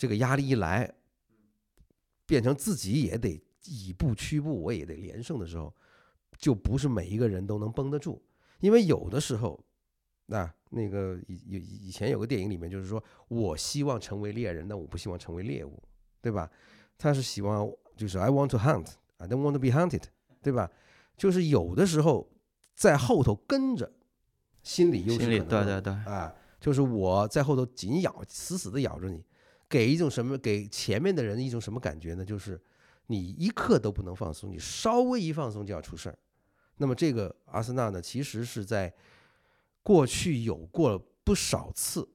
[0.00, 0.90] 这个压力一来，
[2.24, 5.70] 变成自己也得以步屈步，我也得连胜的时候，
[6.38, 8.18] 就不是每一个人都能绷得住，
[8.60, 9.62] 因为有的时候。
[10.32, 15.82] 那那个以以以前有个电影里面就是说，我希望成为猎人，但我不希望成为猎物，
[16.22, 16.48] 对吧？
[16.96, 18.86] 他是希望就是 I want to hunt,
[19.16, 20.04] I don't want to be hunted，
[20.40, 20.70] 对吧？
[21.16, 22.30] 就是有的时候
[22.76, 23.92] 在后头跟着，
[24.62, 29.24] 心理优势心里对对对，啊，就是我在后头紧咬，死死的咬着你，
[29.70, 30.36] 给一种什么？
[30.36, 32.24] 给前面的人一种什么感觉呢？
[32.24, 32.60] 就是
[33.06, 36.18] 你一刻都不能放松，你稍微一放松就要出事儿。
[36.76, 38.92] 那么这个阿森纳呢，其实是在
[39.82, 42.06] 过去有过不少次，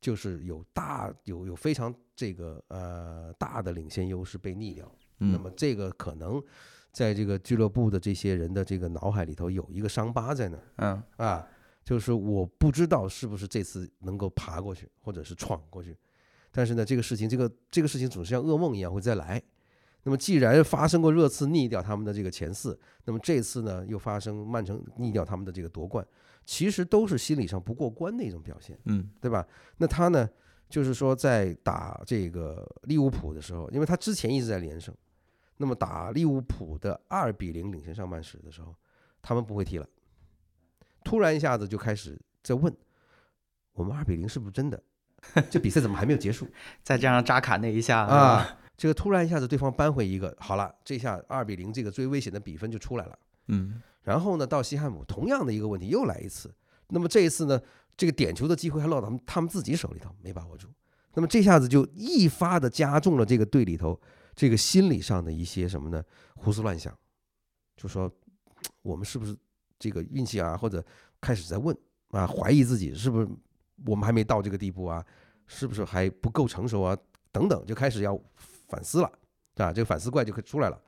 [0.00, 4.90] 就是有大有有非常这个呃大的领先优势被逆掉。
[5.18, 6.42] 那嗯么这个可能
[6.92, 10.62] 在这个俱乐部的这些人的这个脑海里头有一个伤疤在那儿。
[10.76, 11.46] 嗯啊，
[11.84, 15.94] 就是我不知道是不是这次能够爬过去，或者是闯过去。
[16.56, 19.42] 但是呢，这个事情，这个这个事情总是像噩梦一样会再来。
[20.04, 26.06] 那么，既然发生过热刺逆掉他们的这个前四，那么这次呢又发生曼城逆掉他们的这个夺冠，
[26.46, 29.46] 其实都是心理上不过关的一种表现，嗯对吧？
[29.76, 30.26] 那他呢，
[30.70, 34.94] 就是说在打这个利物浦的时候，因为他之前一直在连胜，
[35.58, 38.74] 那么打利物浦的二比零领先上半时的时候，
[39.20, 39.86] 他们不会踢了。
[41.04, 42.74] 突然一下子就开始在问，
[43.72, 44.80] 我们二比零是不是真的？
[45.50, 46.46] 这比赛怎么还没有结束
[46.82, 48.58] 再加上扎卡那一下啊？？
[48.76, 53.18] 这个突然一下子对方扳回一个，好了，这下二比零这个最危险的比分就出来了。
[53.48, 56.54] 嗯然后呢，到西汉姆同样的一个问题又来一次。
[56.88, 57.60] 那么这一次呢，
[57.96, 60.68] 这个点球的机会还落到他们他们自己手里头，没把握住。
[61.14, 63.98] 那么这下子就一发的加重了这个队里头
[64.34, 66.04] 这个心理上的一些什么呢？
[66.36, 66.96] 胡思乱想，
[67.76, 68.08] 就说
[68.82, 69.34] 我们是不是
[69.78, 70.84] 这个运气啊，或者
[71.20, 71.76] 开始在问
[72.10, 73.26] 啊，怀疑自己是不是
[73.84, 75.04] 我们还没到这个地步啊，
[75.46, 76.96] 是不是还不够成熟啊，
[77.30, 78.18] 等等，就开始要
[78.68, 79.06] 反思了，
[79.56, 80.80] 啊，这个反思怪就出来了。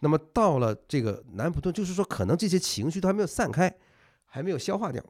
[0.00, 3.74] 那么到了这个南普顿，就是说可能这些情绪都还没有散开，
[4.26, 5.02] 还没有消化掉，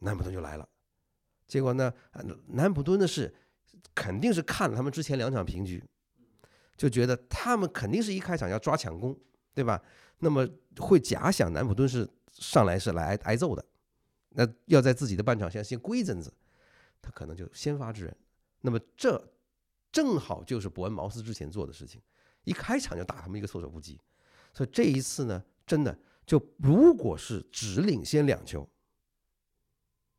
[0.00, 0.66] 南普顿就来了。
[1.46, 1.92] 结果呢，
[2.46, 3.34] 南普顿的是
[3.94, 5.84] 肯定是看了他们之前两场平局，
[6.78, 9.14] 就觉得他们肯定是一开场要抓抢攻，
[9.52, 9.82] 对吧？
[10.20, 13.62] 那么会假想南普顿是上来是来挨挨揍的，
[14.30, 16.32] 那要在自己的半场先先归一阵子，
[17.02, 18.16] 他可能就先发制人。
[18.60, 19.22] 那么这
[19.90, 22.00] 正好就是伯恩茅斯之前做的事情，
[22.44, 24.00] 一开场就打他们一个措手不及。
[24.54, 28.66] 所以这一次呢，真的就如果是只领先两球，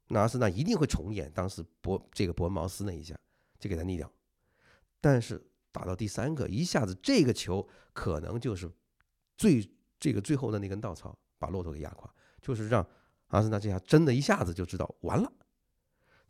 [0.10, 3.18] 那阿森纳一定会重演当时伯这个伯恩茅斯那一下，
[3.58, 4.12] 就给他逆掉。
[5.00, 8.70] 但是打到第三个，一下子这个球可能就是
[9.38, 9.68] 最
[10.00, 12.86] 这个最后的那根稻草，把骆驼给压垮，就是让
[13.28, 15.32] 阿森纳这下真的一下子就知道完了。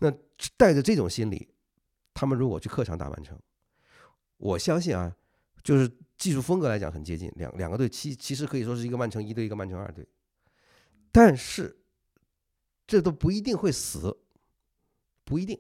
[0.04, 0.14] 那
[0.58, 1.48] 带着这种心理，
[2.14, 3.40] 他们如果去客场打曼城，
[4.36, 5.16] 我相信啊，
[5.64, 10.06] 就是技术风格来讲很接近，两两个队其其实可以说是一个曼城一队，一个曼城二队，
[11.10, 11.78] 但是
[12.86, 14.18] 这都不一定会死，
[15.24, 15.58] 不一定。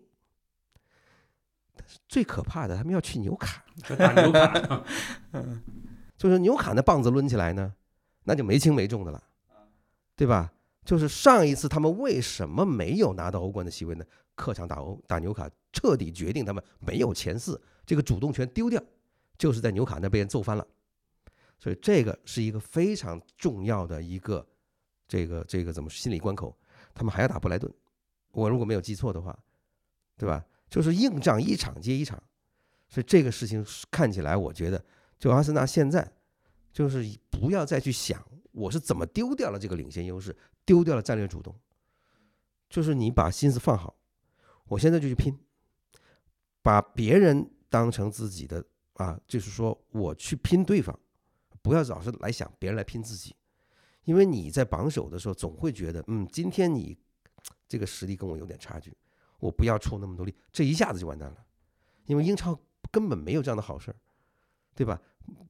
[1.74, 4.86] 但是最可怕的，他们要去纽卡， 纽卡，
[6.18, 7.74] 就是纽卡那棒子抡起来呢，
[8.26, 9.24] 那就没轻没重的了，
[10.18, 10.52] 对吧？
[10.84, 14.06] 就是上一次他们为什么没有拿到欧冠的席位呢？
[14.36, 18.84] 客场打欧打纽卡，彻底决定他们没有前四，这个主动权丢掉，
[19.38, 20.68] 就是在纽卡那被人揍翻了。
[21.60, 24.46] 所以这个是一个非常重要的一个
[25.08, 26.58] 这个这个怎么心理关口，
[26.94, 27.72] 他们还要打布莱顿，
[28.32, 29.38] 我如果没有记错的话，
[30.18, 30.44] 对吧？
[30.70, 32.22] 就是硬仗一场接一场，
[32.90, 34.84] 所以这个事情看起来，我觉得
[35.20, 36.12] 就阿森纳现在
[36.72, 40.36] 就是不要再去想我是怎么丢掉了这个领先优势，
[40.66, 41.60] 丢掉了战略主动，
[42.70, 43.96] 就是你把心思放好，
[44.66, 45.38] 我现在就去拼，
[46.62, 50.98] 把别人当成自己的啊，就是说我去拼对方，
[51.62, 53.36] 不要老是来想别人来拼自己，
[54.04, 56.98] 因为你在榜首的时候总会觉得，嗯，今天你
[57.68, 58.96] 这个实力跟我有点差距，
[59.40, 61.46] 我不要出那么多力，这一下子就完蛋了，
[62.06, 62.58] 因为英超
[62.92, 63.98] 根本没有这样的好事儿，
[64.76, 65.02] 对吧？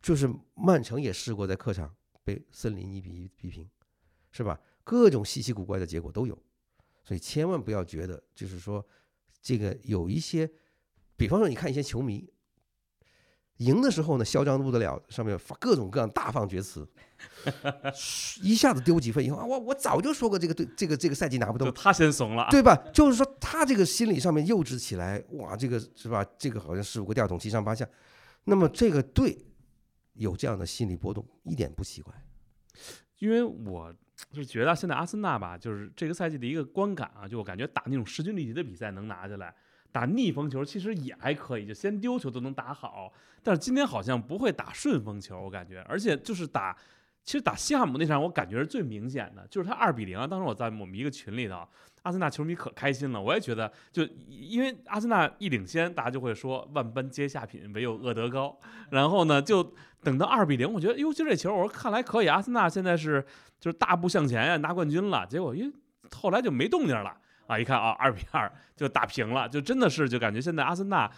[0.01, 3.69] 就是曼城也试过在客场被森林一比一逼平，
[4.31, 4.59] 是吧？
[4.83, 6.37] 各种稀奇古怪的结果都有，
[7.03, 8.85] 所以千万不要觉得就是说
[9.41, 10.49] 这个有一些，
[11.15, 12.29] 比方说你看一些球迷。
[13.57, 16.85] 赢的时候呢，嚣张的不得了，上面发各种各样大放厥词，
[18.41, 22.75] 一下子丢几分以后啊，我我早就说过这个对这个这个赛季拿不动，他先怂了，对吧？
[22.91, 26.25] 就是说他这个心理上面幼稚起来，哇，这个是吧？
[26.37, 27.87] 这个好像十五个吊桶七上八下，
[28.45, 29.37] 那么这个队
[30.13, 32.11] 有这样的心理波动一点不奇怪，
[33.19, 33.93] 因为我
[34.31, 39.53] 就是觉得现在阿森纳吧，就是这个赛季的一个观感啊，就我感觉打那种势均力敌的比赛能拿下来。
[39.91, 43.13] 打逆风球其实也还可以，就先丢球都能打好。
[43.43, 45.81] 但是今天好像不会打顺风球，我感觉。
[45.87, 46.75] 而且就是打，
[47.23, 50.27] 其实打西汉姆那场，我感觉是最明显的，就是他二比零啊。
[50.27, 51.67] 当时我在我们一个群里头，
[52.01, 53.21] 阿森纳球迷可开心了。
[53.21, 58.57] 我也觉得，就因为阿森纳一领先，大家就会说万般皆下品，唯有恶德高。
[58.91, 63.25] 然后呢，就等到二比零，我觉得哟，就这球，我说看来可以，阿森纳现在是
[63.59, 65.25] 就是大步向前呀，拿冠军了。
[65.25, 65.73] 结果因为
[66.11, 67.17] 后来就没动静了。
[67.45, 71.11] 啊，一看啊，二比二就打平了，就真的是就感觉现在阿森纳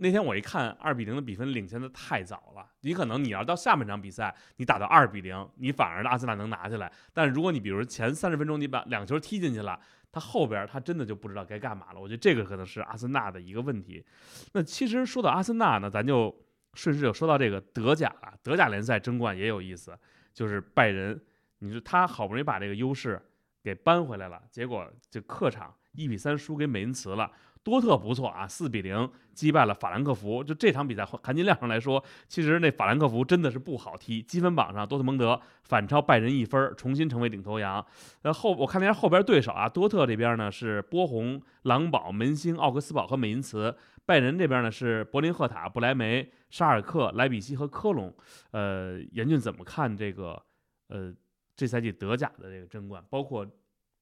[0.00, 6.90] 那天我一看二比零的比分领先的太早了，你可能你要到下半场比赛你打到二比零，你反而阿森纳能拿下来。
[7.12, 9.78] 但是如果你比如前三十分钟你把两球踢进去了，
[10.12, 12.00] 他后边他真的就不知道该干嘛了。
[12.00, 14.04] 我觉得这个可能是阿森纳的一个问题。
[14.52, 16.34] 那其实说到阿森纳呢，咱就
[16.74, 18.32] 顺势就说到这个德甲了。
[18.42, 19.98] 德甲联赛争冠也有意思，
[20.32, 21.20] 就是拜仁，
[21.58, 23.20] 你说他好不容易把这个优势。
[23.60, 27.30] 给扳回来了，结果就客场一比三输给美因茨了。
[27.62, 30.42] 多特不错啊，四比零击败了法兰克福。
[30.42, 34.22] 就这场比赛含金量上来说，其实那法兰克福真的是不好踢。
[34.22, 37.84] 积分榜上，多特蒙德反超拜仁一分，重新成为领头羊。
[38.22, 43.70] 那后我看了一下后边对手啊，多特这边呢是波鸿、狼堡、门兴、奥格斯堡和美因茨；
[44.06, 48.14] 拜仁这边呢是柏林赫塔、布莱梅、沙尔克、莱比锡和科隆。
[48.50, 50.42] 呃，严俊怎么看这个？
[50.88, 51.14] 呃。
[51.58, 53.44] 这赛季德甲的这个争冠，包括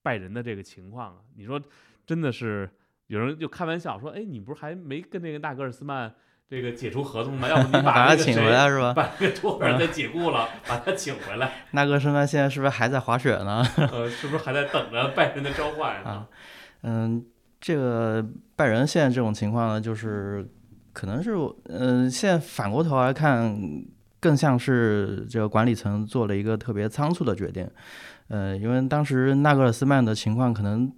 [0.02, 1.58] 拜仁的这个情况啊，你说
[2.04, 2.70] 真的是
[3.08, 6.12] 有人就开玩笑说，哎，你不是还没跟那个纳格尔斯曼
[6.48, 7.48] 这个解除合同吗？
[7.50, 8.92] 要不你把他请回来是吧？
[8.94, 11.50] 把那个托尔给解雇了，把他请回来。
[11.72, 13.64] 纳格尔斯曼现在是不是还在滑雪呢？
[13.92, 16.26] 呃，是不是还在等着拜仁的召唤啊？
[16.82, 17.24] 嗯，
[17.60, 20.48] 这个拜仁现在这种情况呢，就是
[20.92, 21.34] 可能是
[21.64, 23.56] 嗯，现在反过头来看。
[24.18, 27.68] 更像是这个管理层做了一个特别仓促的决定，
[28.28, 30.90] 呃，因为当时纳格尔斯曼的情况可能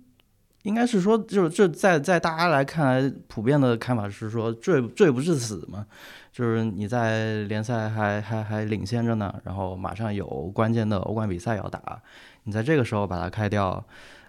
[0.69, 5.87] 应该是说，就是这在在大家来看来，普遍的看法是说罪罪不至死嘛，
[6.31, 12.01] 就是你在联赛还还还领先着呢，然后马上有关键的欧冠比赛要打，
[12.45, 13.83] 你在这个时候把它开掉，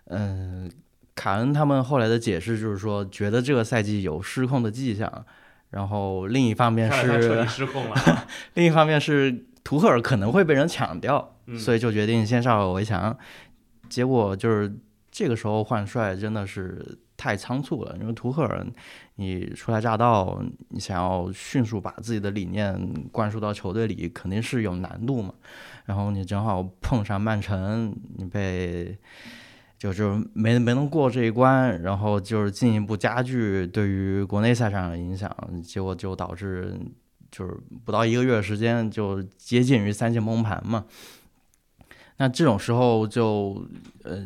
[0.05, 0.71] 嗯，
[1.13, 5.25] 卡恩他们后来的解释就是说，觉得这个赛季有失控的迹象。
[5.71, 7.95] 然后另一方面是失控了，
[8.55, 13.15] 另一方面是图赫尔可能会被人抢掉，所以就决定先上手为强。
[13.87, 14.75] 结果就是
[15.19, 18.65] 这个时候换帅真的是太仓促了，因为图赫尔
[19.15, 22.79] 你初来乍到，你想要迅速把自己的理念
[23.11, 25.33] 灌输到球队里，肯定是有难度嘛。
[25.83, 28.97] 然后你正好碰上曼城，你被。
[29.77, 36.77] 就就没没能过这一关，然后就是进一步加剧对于国内赛场的影响，结果就导致
[37.31, 40.85] 就是不到一个月时间就接近于三线崩盘嘛。
[42.17, 43.65] 那这种时候就
[44.03, 44.23] 呃。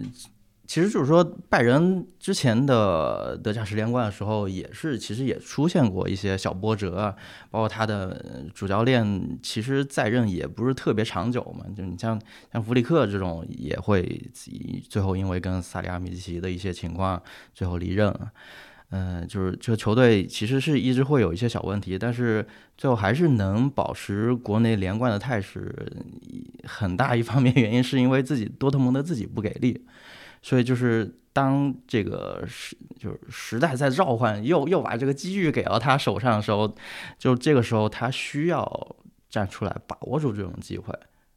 [0.66, 7.14] 其实就是说，拜仁之前的德甲十连冠的时候，也是其实也出现过一些小波折，
[7.52, 11.66] 包括他的主教练其实在任也不是特别长久嘛。
[11.76, 12.20] 就你像
[12.52, 14.22] 像弗里克这种，也会
[14.90, 17.22] 最后因为跟萨里亚米奇的一些情况，
[17.54, 18.14] 最后离任。
[18.96, 22.46] 嗯，就是这个球队其实是一直会有一些小问题，但是
[22.78, 25.76] 最后还是能保持国内连冠的态势。
[26.64, 29.84] 很大一方面原因是因为自己多特蒙德自己不给力。
[30.44, 36.72] 所以就是当这个时就是时代在召唤，又又把这个机遇给到他手上的时候，
[37.18, 38.96] 就这个时候他需要
[39.28, 40.94] 站出来把握住这种机会。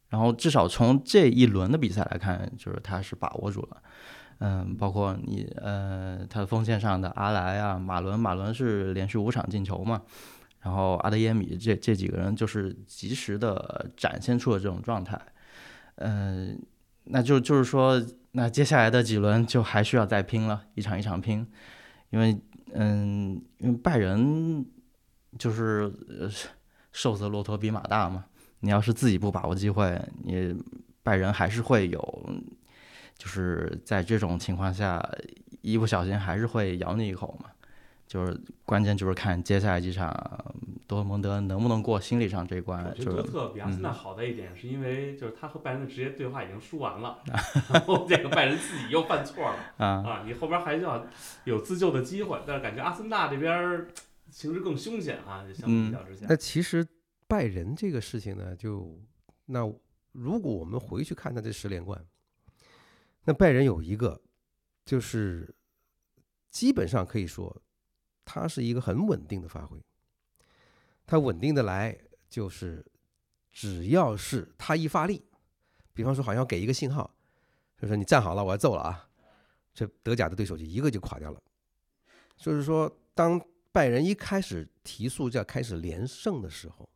[0.08, 3.82] 然后至少从这一轮的比赛来看，就是他是把握住了。
[4.38, 10.02] 嗯，包括你呃他的锋线上的阿莱啊、马伦，马伦是连续五场进球嘛，
[10.60, 15.20] 然后阿德耶米这这几个人就是及时的展现出了这种状态。
[15.96, 16.60] 嗯，
[17.06, 18.00] 那就就是说。
[18.32, 21.46] 那接下来的几轮就还需要再拼了，一场一场拼，
[22.10, 22.38] 因为，
[22.74, 24.62] 嗯，因为拜仁
[25.38, 25.90] 就是
[26.92, 28.26] 瘦死骆驼比马大嘛。
[28.60, 30.54] 你要是自己不把握机会，你
[31.02, 32.30] 拜仁还是会有，
[33.16, 35.02] 就是在这种情况下，
[35.62, 37.48] 一不小心还是会咬你一口嘛。
[38.06, 40.08] 就是关键就是看接下来几场
[40.86, 47.18] 多特蒙德能不能过心理上这一关我，觉就得多特比阿森纳嗯好的一点，是因为就是他和拜仁的直接对话已经输完了，
[47.72, 51.04] 然后这个拜仁自己又犯错了 啊，啊，你后边还要
[51.44, 53.86] 有自救的机会，但是感觉阿森纳这边
[54.30, 56.86] 形势更凶险啊，就相比较之下，那其实
[57.26, 59.00] 拜仁这个事情呢，就
[59.46, 59.60] 那
[60.12, 62.00] 如果我们回去看他这十连冠，
[63.24, 64.20] 那拜仁有一个
[64.84, 65.52] 就是
[66.50, 67.60] 基本上可以说，
[68.26, 69.82] 他是一个很稳定的发挥，
[71.06, 71.96] 他稳定的来
[72.28, 72.84] 就是
[73.50, 75.24] 只要是他一发力，
[75.94, 77.10] 比方说好像给一个信号，
[77.80, 79.08] 就说你站好了，我要揍了啊，
[79.72, 81.40] 这德甲的对手就一个就垮掉了。
[82.36, 83.40] 就是说，当
[83.72, 86.86] 拜仁一开始提速就要开始连胜的时候，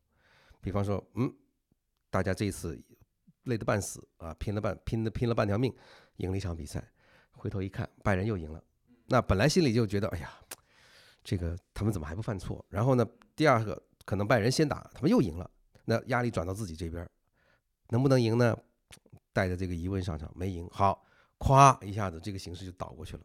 [0.61, 1.33] 比方说，嗯，
[2.11, 2.79] 大家这一次
[3.45, 5.75] 累得半死啊，拼了半拼了拼了半条命，
[6.17, 6.87] 赢了一场比赛，
[7.31, 8.63] 回头一看，拜仁又赢了，
[9.07, 10.31] 那本来心里就觉得，哎呀，
[11.23, 12.65] 这个他们怎么还不犯错？
[12.69, 13.07] 然后呢，
[13.37, 15.51] 第二个可能拜仁先打，他们又赢了，
[15.85, 17.09] 那压力转到自己这边，
[17.89, 18.57] 能不能赢呢？
[19.33, 21.07] 带着这个疑问上场，没赢，好，
[21.39, 23.23] 咵一下子这个形势就倒过去了。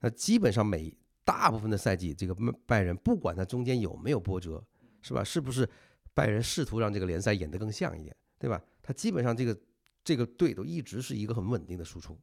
[0.00, 0.90] 那基本上每
[1.22, 2.34] 大部分的赛季，这个
[2.64, 4.64] 拜仁不管他中间有没有波折，
[5.02, 5.22] 是吧？
[5.22, 5.68] 是不是
[6.14, 8.62] 拜仁试图让这个联赛演得更像一点，对吧？
[8.82, 9.60] 他基本上这个
[10.02, 12.18] 这个队都一直是一个很稳定的输出。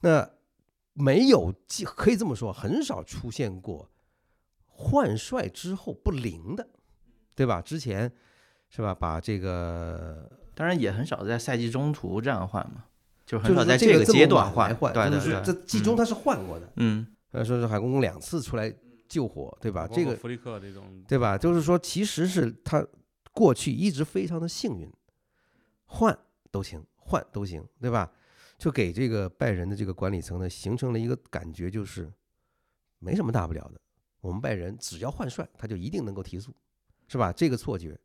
[0.00, 0.28] 那
[0.94, 1.52] 没有，
[1.84, 3.90] 可以这么说，很少出现过
[4.66, 6.68] 换帅之后不灵的，
[7.34, 7.60] 对吧？
[7.60, 8.10] 之前
[8.68, 8.94] 是吧？
[8.94, 12.84] 把这个当然也很少在赛季中途这样换嘛，
[13.26, 16.72] 就很少在这个阶段晚来换，对对就是这，季中他是换过的。
[16.76, 18.72] 嗯呃，说是海公公两次出来
[19.08, 19.88] 救火，对吧？
[19.92, 21.36] 这个弗利克这种，对吧？
[21.36, 22.86] 就是说，其实是他
[23.32, 24.88] 过去一直非常的幸运，
[25.86, 26.16] 换
[26.52, 28.12] 都行，换都行，对吧？
[28.58, 32.12] 就给这个拜仁的这个管理层呢，形成了一个感觉，就是
[32.98, 33.80] 没什么大不了的。
[34.20, 36.54] 我们拜仁只要换帅，他就一定能够提速，
[37.08, 37.32] 是吧？
[37.32, 37.98] 这个错觉。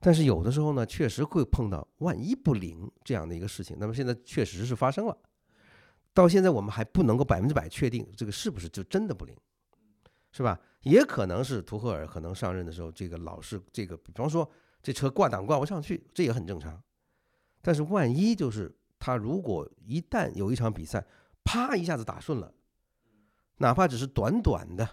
[0.00, 3.76] 但是有的时候呢，确实会碰到万一不灵这样的一个事情。
[3.78, 5.16] 那么现在确实是发生了，
[6.12, 9.36] 到现在我们还不能够百分之百确定这个是不是就真的不灵，
[10.32, 10.58] 是吧？
[10.82, 14.50] 也可能是图赫尔可能上任的时候，这个老是这个，比方说
[14.82, 16.82] 这车挂档挂不上去，这也很正常。
[17.60, 18.74] 但是万一就是
[19.04, 21.04] 他如果一旦有一场比赛，
[21.42, 22.54] 啪一下子打顺了，
[23.56, 24.88] 哪怕只是短短的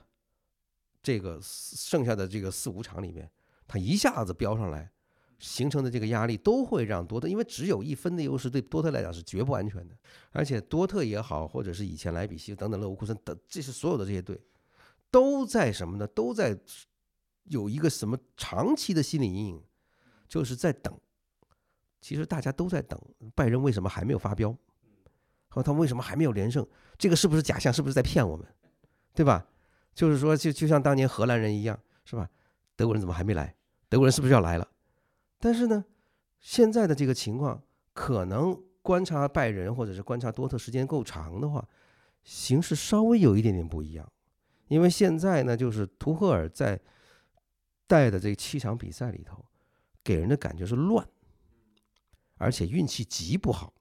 [1.03, 3.29] 这个剩下的这个四五场里面，
[3.67, 4.91] 他一下子飙上来，
[5.37, 9.95] 形成的这个压力都会让多特，因为只有一分的优势，对多特来讲是绝不安全的。
[10.31, 14.41] 而且多特也好，或者是以前莱比锡等等勒沃库森等，这是所有的这些队，
[15.11, 16.07] 都在什么呢？
[16.07, 16.59] 都在
[17.43, 19.63] 有一个什么长期的心理阴影，
[20.27, 20.99] 就是在等。
[22.01, 22.99] 其实大家都在等
[23.35, 24.55] 拜仁为什么还没有发飙，
[25.47, 26.65] 和他们为什么还没有连胜？
[26.97, 27.71] 这个是不是假象？
[27.71, 28.45] 是不是在骗我们？
[29.13, 29.45] 对吧？
[29.93, 32.29] 就是说，就就像当年荷兰人一样，是吧？
[32.75, 33.53] 德国人怎么还没来？
[33.89, 34.67] 德国人是不是要来了？
[35.39, 35.83] 但是呢，
[36.39, 37.61] 现在的这个情况，
[37.93, 41.67] 可能观察拜仁或者是观察多特时间够长的话，
[42.23, 44.09] 形势稍微有一点点不一样。
[44.67, 46.79] 因为现在呢，就是图赫尔在
[47.87, 49.43] 带的这七场比赛里头，
[50.03, 51.05] 给人的感觉是乱，
[52.39, 53.71] 而且运气极不好。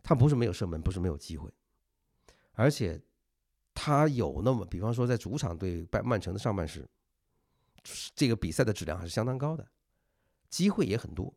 [0.00, 1.52] 他不是没有射门，不是没有机会，
[2.52, 2.98] 而且
[3.74, 6.88] 他有那么，比方说在主场对拜曼城的上半时，
[8.14, 9.68] 这个比赛的质量还是相当高的，
[10.48, 11.34] 机会也很多，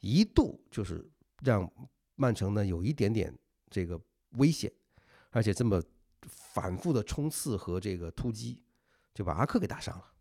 [0.00, 1.08] 一度就是
[1.40, 1.72] 让
[2.16, 3.34] 曼城呢有一点点
[3.70, 3.98] 这个
[4.32, 4.70] 危险，
[5.30, 5.82] 而且这么
[6.22, 8.62] 反复的冲刺和这个突击，
[9.14, 10.12] 就把阿克给打伤了。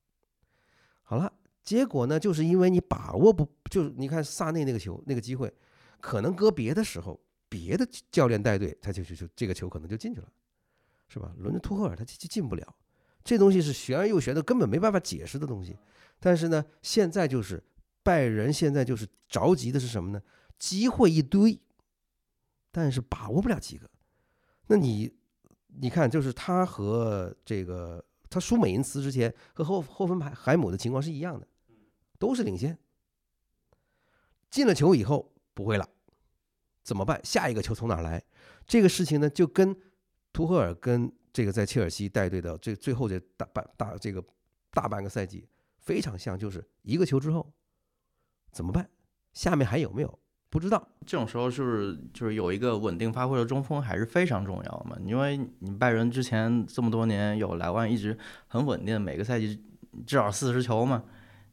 [1.03, 1.33] 好了，
[1.65, 5.51] 结果呢，就是因为你把握不，就是你看萨内那个球那个机会，
[5.99, 10.27] 可能搁别的时候，别的教练带队，他就就就这个球可能就进去了，
[11.09, 11.33] 是吧？
[11.39, 12.75] 轮着图赫尔他就就进不了，
[13.23, 15.75] 这东西是玄而又玄的，根本没办法解释的东西。
[16.19, 17.61] 但是呢，现在就是
[18.03, 20.21] 拜仁现在就是着急的是什么呢？
[20.59, 21.59] 机会一堆，
[22.71, 23.89] 但是把握不了几个。
[24.67, 25.11] 那你
[25.79, 31.47] 你看，就是他和这个他输美因茨之前和后后分海海姆的情况是一样的，
[32.25, 32.75] 都是领先，
[34.49, 35.87] 进了球以后不会了，
[36.81, 37.21] 怎么办？
[37.23, 38.23] 下一个球从哪来？
[38.65, 39.77] 这个事情呢，就跟
[40.33, 44.23] 图赫尔跟这个在切尔西带队的这最后这大半大这个
[44.71, 45.47] 大半个赛季
[45.77, 47.53] 非常像，就是一个球之后
[48.51, 48.89] 怎么办？
[49.31, 50.19] 下面还有没有？
[50.49, 50.89] 不知道。
[51.05, 54.97] 这种时候是不是就是有一个稳定发挥的中锋还是非常重要嘛？
[55.05, 58.17] 因为你拜仁之前这么多年有莱万一直
[58.47, 59.63] 很稳定，每个赛季
[60.07, 61.03] 至少四十球嘛，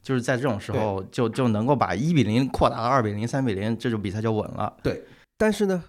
[0.03, 4.77] 就是在这种时候就就能够把一比零扩大到二比零、三比零，这种比赛就稳了。
[4.83, 5.05] 对
[5.39, 5.83] 但是呢，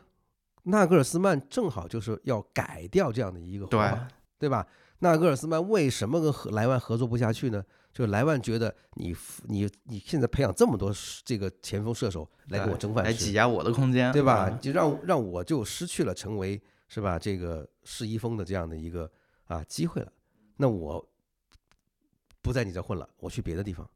[0.64, 4.07] 纳格尔斯曼正好就是要改掉这样的一个活对，法，
[4.38, 4.66] 对吧？
[4.99, 7.64] 纳格尔斯曼为什么跟和莱万合作不下去呢？
[7.91, 10.91] 就莱万觉得你你你现在培养这么多
[11.24, 14.49] 这个前锋射手来给我争饭吃，来挤压我的空间，对吧？
[14.49, 19.11] 嗯就让让我就失去了成为是吧这个世一锋的这样的一个
[19.45, 20.11] 啊机会了。
[20.57, 21.07] 那我
[22.41, 23.88] 不在你这混了，我去别的地方。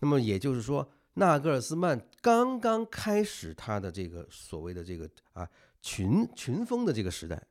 [0.00, 5.48] 那么也就是说，纳格尔斯曼刚刚开始他的这个所谓的这个啊
[5.80, 7.42] 群群风的这个时代，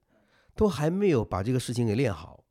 [0.55, 2.43] 都还没有把这个事情给练好，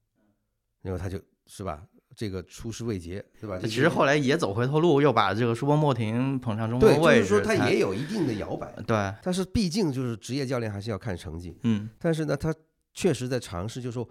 [0.82, 3.58] 然后他就是吧这个出师未捷，对吧？
[3.60, 11.58] 其实后来也走回头路，又把这个舒波莫廷捧上中对，锋位置，就是说他也有一定的摇摆，对，但是毕竟就是职业教练还是要看成绩。
[11.62, 12.54] 嗯但是呢，他
[12.94, 14.08] 确实在尝试，就是说，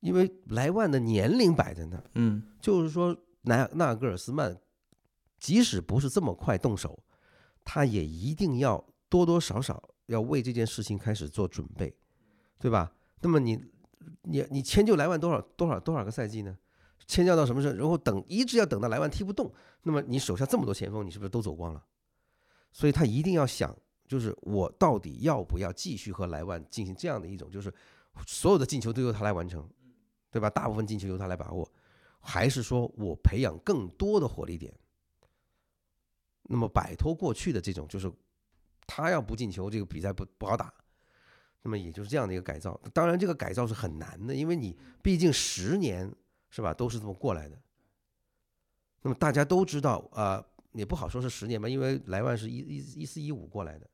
[0.00, 4.54] 因为莱万的年龄摆在那儿，嗯就是说纳纳格尔斯曼，
[5.42, 7.02] 即使不是这么快动手，
[7.64, 11.92] 他也一定要多多少少要为这件事情开始做准备，
[12.60, 12.92] 对吧？
[13.22, 13.60] 那么你
[14.22, 16.56] 你你迁就莱万多少多少多少个赛季呢？
[17.08, 17.74] 迁就到什么时候？
[17.74, 21.84] 然后等一直要等到莱万踢不动，那么你手下这么多前锋，你是不是都走光了？
[22.70, 23.76] 所以他一定要想，
[24.06, 27.74] 就是我到底要不要继续和莱万进行这样的一种，就是
[28.28, 29.68] 所有的进球都由他来完成，
[30.30, 30.48] 对吧？
[30.48, 31.68] 大部分进球由他来把握，
[32.20, 34.72] 还是说我培养更多的火力点？
[36.44, 38.12] 那么摆脱过去的这种，就是
[38.86, 40.72] 他要不进球，这个比赛不不好打。
[41.62, 42.78] 那么也就是这样的一个改造。
[42.92, 46.12] 当然，这个改造是很难的，因为你毕竟十年
[46.50, 47.56] 是吧，都是这么过来的。
[49.02, 53.88] 那么大家都知道啊、也不好说是十年吧，因为莱万是一一一四一五过来的，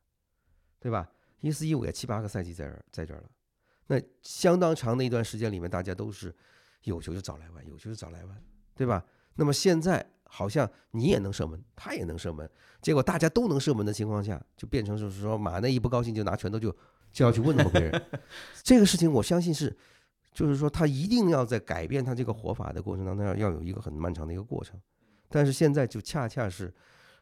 [0.81, 1.07] 对吧？
[1.41, 3.31] 一四一五也七八个赛季在这儿在这儿了。
[3.87, 6.35] 那相当长的一段时间里面，大家都是
[6.85, 8.43] 有球就找莱万，有球就找莱万，
[8.75, 9.05] 对吧？
[9.35, 12.49] 那么现在好像你也能射门，他也能射门，
[12.81, 16.71] 结果大家都能射门的情况下，就变成就是说马内一不高兴就拿拳头就
[17.11, 18.03] 就要去问候别人。
[18.63, 19.75] 这个事情我相信是，
[20.33, 24.79] 就是说他一定要在改变他这个活法的过程当中，要要有一个很漫长的一个过程。
[25.31, 26.73] 但是现在就恰恰是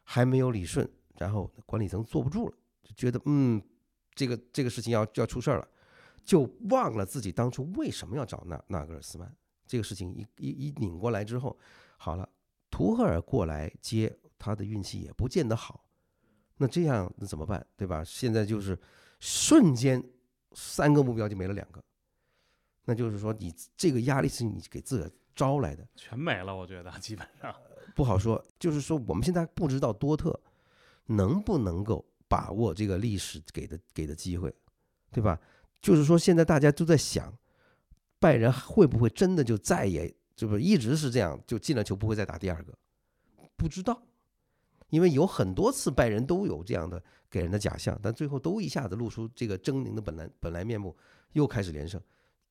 [0.03, 0.87] 还没有理顺，
[1.17, 3.61] 然后管理层坐不住了，就觉得嗯，
[4.13, 5.67] 这个这个事情要要出事儿了，
[6.23, 9.33] 就忘了自己当初为什么要找纳纳格尔斯曼。
[9.65, 11.57] 这个事情一一一拧过来之后，
[11.97, 12.27] 好了，
[12.69, 15.85] 图赫尔过来接，他的运气也不见得好。
[16.57, 17.65] 那这样那怎么办？
[17.75, 18.03] 对吧？
[18.03, 18.79] 现在就是
[19.19, 20.03] 瞬间
[20.53, 21.83] 三个目标就没了两个，
[22.85, 25.87] 那就是说你这个压力是你给自个儿招来的。
[25.95, 27.55] 全没了，我觉得基本上。
[27.95, 30.39] 不好说，就是说我们现在不知道多特
[31.05, 34.53] 能不能够把握这个历史给的给的机会，
[35.11, 35.39] 对吧？
[35.79, 37.31] 就是说现在大家都在想，
[38.19, 42.73] 拜仁会不会真的就再也就不一直是这样，就进了球不会再打第二个？
[43.57, 44.01] 不知道，
[44.89, 50.95] 因为有很多次拜仁都有这样的给人的假象，但最后都一下子露出这个狰狞的本来本来面目，
[51.33, 51.99] 又开始连胜。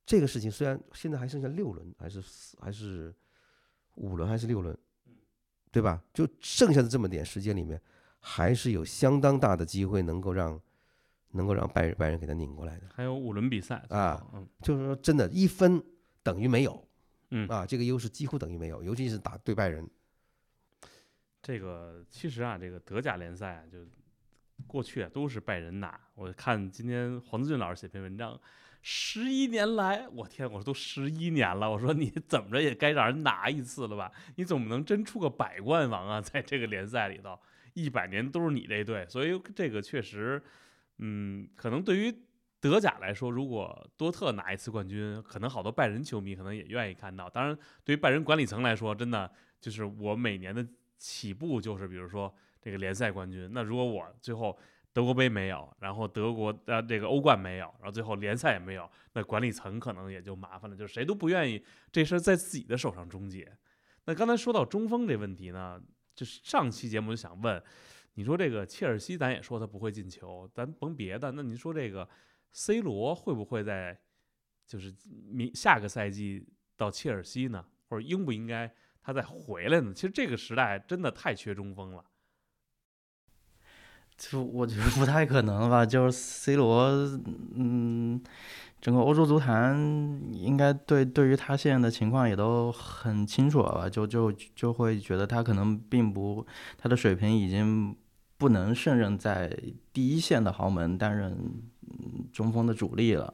[0.05, 3.15] 这个事情虽然现在还剩下六轮，还是四还是
[3.95, 4.77] 五轮还是六轮，
[5.71, 6.03] 对吧？
[6.13, 7.81] 就剩下的这么点时间里面，
[8.19, 10.61] 还是有相当大的机会能够让
[11.31, 12.87] 能够让拜仁拜仁给他拧过来的。
[12.93, 15.83] 还有五轮比赛啊，嗯就是说，真的，一分
[16.23, 16.86] 等于没有，
[17.31, 19.89] 嗯啊，这个优势几乎等于没有，尤其是打对拜仁。
[21.43, 23.79] 这个其实啊，这个德甲联赛啊，就
[24.67, 26.01] 过去啊都是拜仁拿。
[26.15, 28.41] 我看今天黄子俊老师写篇文章，
[28.83, 34.11] 十一年来，我天，我说都十一年了，我说你 怎么着也该让人拿一次了吧？
[34.37, 37.39] 你总不能真出个百冠王啊，在这个联赛里头，
[37.75, 40.43] 一百年都是你这队，所以这个确实，
[40.99, 42.13] 嗯，可能对于
[42.61, 47.29] 德甲来说，如果多特拿一次冠军，可能好多拜仁球迷可能也愿意看到。
[47.29, 49.31] 当然，对于拜仁管理层来说，真的
[49.61, 50.67] 就是我每年的
[50.99, 53.49] 起步就是，比如说这个联赛冠军。
[53.53, 54.59] 那如果我最后
[54.93, 63.57] 德国杯没有，然后德国呃这个欧冠没有，然后最后联赛也没有，那管理层可能也就麻烦了，就是谁都不愿意这事儿在自己的手上终结。
[64.07, 65.81] 那刚才说到中锋这问题呢，
[66.15, 67.63] 就是上期节目就想问，
[68.15, 72.09] 你说这个切尔西，咱也说他不会进球，咱甭别的，那你说这个
[72.59, 73.99] C 罗会不会在
[74.67, 74.91] 就是
[75.31, 77.63] 明下个赛季到切尔西呢？
[77.87, 79.93] 或者应不应该他再回来呢？
[79.93, 82.03] 其实这个时代真的太缺中锋了。
[84.17, 86.87] 就我觉得不太可能吧，就是 C 罗，
[87.55, 88.25] 嗯，
[88.81, 89.77] 整个欧洲足坛
[90.33, 96.47] 应该对对于他现在的情况也都很清楚了吧，就就就会觉得他可能并不，
[96.79, 97.95] 他的水平已经
[98.39, 99.57] 不能胜任在
[99.93, 101.33] 第一线的豪门担任
[101.83, 103.33] 嗯中锋的主力了，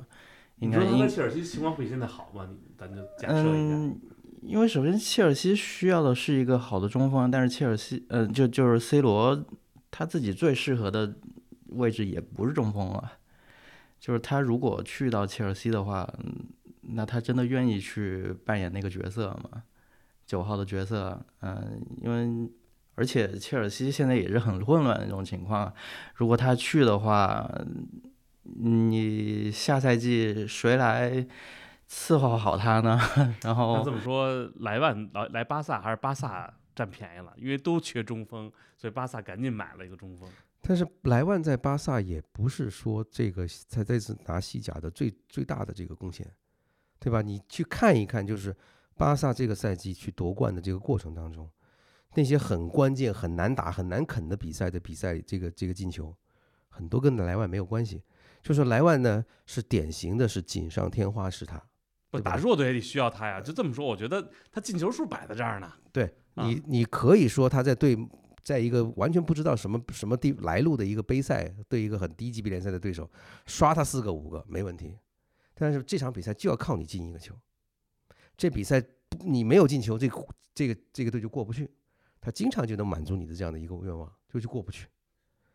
[0.59, 2.48] 应该应切尔西情况比现在好吗？
[2.50, 3.74] 你咱就假设一下。
[3.74, 4.00] 嗯，
[4.42, 9.44] 因为首先切尔西需要的是一个好的中锋，但是切尔西，呃，就就是 C 罗
[9.90, 11.14] 他自己最适合的
[11.68, 13.12] 位置也不是中锋了。
[13.98, 16.46] 就是他如果去到切尔西的话，嗯
[16.94, 19.62] 那他真的愿意去扮演那个角色吗？
[20.26, 22.50] 九号的角色，嗯，因为
[23.03, 25.74] 而且切尔西现在也是很混乱的一种情况，
[26.14, 27.50] 如果他去的话，
[28.44, 31.26] 你下赛季谁来
[31.90, 32.96] 伺候好他呢？
[33.42, 37.32] 然后那这么说，莱万来来巴萨还是巴萨占便宜了？
[37.36, 40.28] 因为都缺中锋，所以巴萨赶紧买了一个中锋。
[40.61, 46.24] 但是莱万在巴萨也不是说这个他这次拿西甲的最最大的这个贡献，
[47.00, 47.20] 对吧？
[47.20, 48.55] 你去看一看，就是
[48.96, 51.50] 巴萨这个赛季去夺冠的这个过程当中，
[52.14, 56.14] 那些很关键、很难打、很难啃的比赛的比赛，这个这个进球，
[56.68, 58.02] 很多跟莱万没有关系。
[58.42, 61.62] 就是莱万呢，是典型的是锦上添花，是他。
[62.10, 63.40] 不打弱队也得需要他呀。
[63.40, 65.72] 就这么说，我觉得他进球数摆在这儿呢。
[65.92, 66.04] 对
[66.34, 67.96] 啊你，你可以说他在对，
[68.42, 73.08] 在一个完全不知道什么什么地来路的一个杯赛，对一个很低级别联赛的对手，
[73.46, 74.98] 刷他四个五个没问题。
[75.54, 77.34] 但是这场比赛就要靠你进一个球，
[78.36, 78.82] 这比赛
[79.20, 81.70] 你没有进球，这个这个这个队就过不去。
[82.22, 84.86] 他经常就能满足你的这样的一个愿望，就就过不去，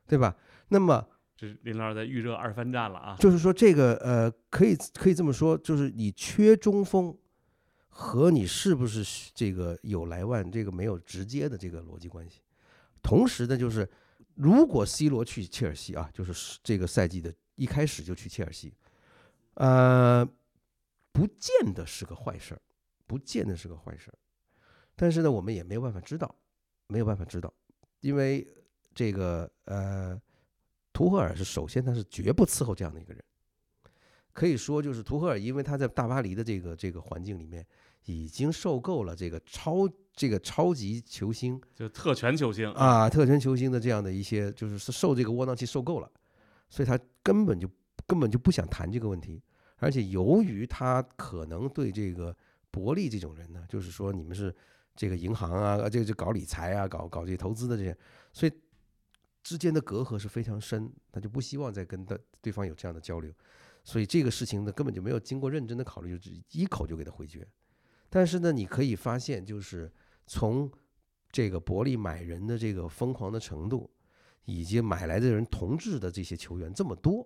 [0.05, 0.35] 对吧？
[0.67, 3.15] 那么这是林老师在预热二番战了啊。
[3.17, 7.17] 就是说，这个呃，可以可以这么说，就是你缺中锋
[7.87, 12.41] 和你是不是这个有莱万这个没有直接的这个逻辑关系。
[13.01, 13.89] 同时呢，就是
[14.35, 18.73] 如果 C 罗去切尔西啊，就是这个赛季的一开始就去切尔西，
[19.53, 20.27] 呃，
[21.13, 22.61] 不见得是个坏事儿，
[23.05, 24.17] 不见得是个坏事儿。
[24.95, 26.35] 但是呢，我们也没有办法知道，
[26.87, 27.53] 没有办法知道，
[28.01, 28.47] 因为
[28.93, 30.19] 这个呃。
[30.93, 33.23] 图赫尔是首先他是绝不伺候这样的一个人，
[34.33, 37.63] 可以说就是图赫尔，因为他在大巴黎的这个这个环境里面
[38.05, 46.11] 已经受够了这个超这个超级球星就特权球星，啊特权球星的这样的一些，就是是受这个窝囊气受够了，
[46.67, 47.69] 所以他根本就
[48.07, 49.39] 根本就不想谈这个问题，
[49.75, 52.35] 而且由于他可能对这个
[52.71, 54.51] 伯利这种人呢，就是说你们是
[54.97, 57.97] 这个银行啊，这个就搞理财啊，搞搞这些投资的这些，
[58.33, 58.51] 所以。
[59.43, 63.31] 之间的隔阂是非常深，他就不希望再跟他对方有这样的交流，
[63.81, 67.47] 所以这个事情呢根本就没有经过认真的考虑，就一口就给他回绝。
[68.09, 69.89] 但是呢，你可以发现，就是
[70.25, 70.69] 从
[71.31, 73.89] 这个伯利买人的这个疯狂的程度，
[74.43, 77.25] 以及买来的人同质的这些球员这么多，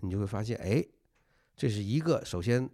[0.00, 0.82] 你就会发现，哎，
[1.54, 2.66] 这是一个首先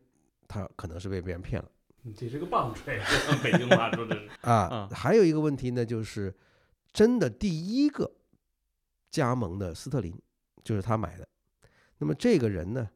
[0.47, 1.69] 他可能是被别人骗了
[2.03, 2.97] 你这是个棒槌，
[3.31, 4.29] 用 北京话说的是。
[4.43, 6.35] 啊，还有一个问题呢，就是
[6.93, 8.13] 真的第一个。
[9.11, 10.17] 加盟的斯特林
[10.63, 11.29] 就是他买的，
[11.99, 12.89] 那么这个人呢，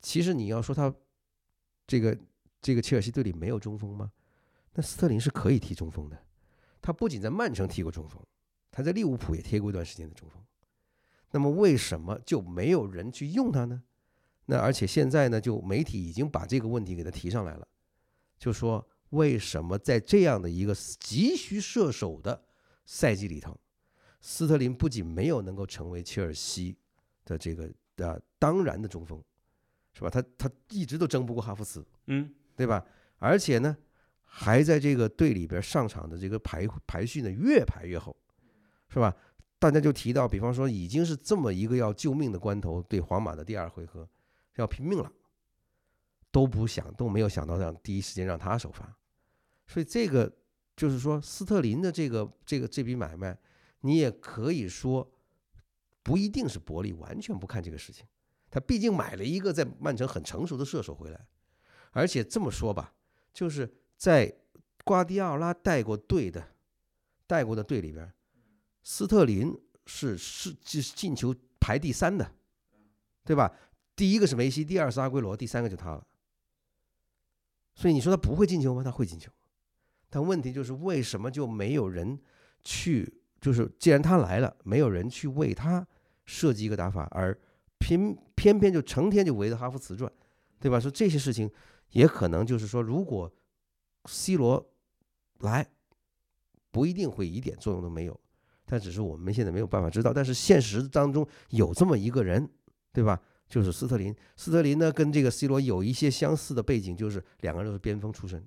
[0.00, 0.92] 其实你要说他
[1.86, 2.18] 这个
[2.60, 4.10] 这个切尔西队里没有中锋吗？
[4.72, 6.20] 那斯特林是可以踢中锋的，
[6.82, 8.20] 他不仅在曼城踢过中锋，
[8.72, 10.42] 他在利物浦也踢过一段时间的中锋。
[11.30, 13.80] 那么为什么就没有人去用他呢？
[14.46, 17.68] 那而且现在呢，就媒体已经把这个问题给他提上来了，
[18.38, 22.44] 就说为什么在这样的一个急需射手的
[22.84, 23.58] 赛季里头？
[24.20, 26.74] 斯特林不仅没有能够成为切尔西
[27.26, 29.22] 的这个呃当然的中锋，
[29.92, 30.08] 是吧？
[30.08, 32.82] 他他一直都争不过哈弗茨，嗯，对吧？
[33.18, 33.76] 而且呢，
[34.24, 38.16] 还在这个队里边上场的这个排排序呢越排越后，
[38.88, 39.14] 是吧？
[39.58, 44.08] 大家就提到，比方说已经是这么一个要救命的关头，对皇马的第二回合
[44.56, 45.12] 要拼命了，
[46.34, 48.92] 都不想都没有想到让第一时间让他首发，
[49.68, 50.30] 所以这个
[50.74, 53.38] 就是说斯特林的这个这个这笔买卖。
[53.82, 55.08] 你也可以说，
[56.02, 58.04] 不一定是伯利完全不看这个事情，
[58.50, 61.26] 他毕竟买了一个在曼城很成熟的射手回来，
[61.92, 62.94] 而且这么说吧，
[63.32, 64.34] 就是在
[64.84, 66.44] 瓜迪奥拉带过队的
[67.28, 68.12] 带过的队里边，
[68.82, 69.56] 斯特林
[69.86, 72.32] 是是进进球排第三的，
[73.22, 73.54] 对吧？
[73.94, 76.04] 第一个是梅西，第二是阿圭罗，第三个就他了。
[77.74, 78.82] 所以你说他不会进球吗？
[78.82, 79.30] 他会进球，
[80.08, 82.18] 但问题就是为什么就没有人
[82.62, 83.20] 去？
[83.40, 85.86] 就是既然他来了，没有人去为他
[86.24, 87.38] 设计一个打法，而
[87.78, 90.10] 偏偏偏就成天就围着哈弗茨转，
[90.58, 90.80] 对吧？
[90.80, 91.50] 说这些事情
[91.90, 93.30] 也可能就是说，如果
[94.06, 94.66] C 罗
[95.40, 95.66] 来，
[96.70, 98.18] 不一定会一点作用都没有，
[98.64, 100.12] 但只是我们现在没有办法知道。
[100.12, 102.48] 但是现实当中有这么一个人，
[102.92, 103.20] 对吧？
[103.48, 104.14] 就是斯特林。
[104.36, 108.44] 斯特林呢，跟这个 C 罗有一些相似的背景，就是两个人都是边锋出身，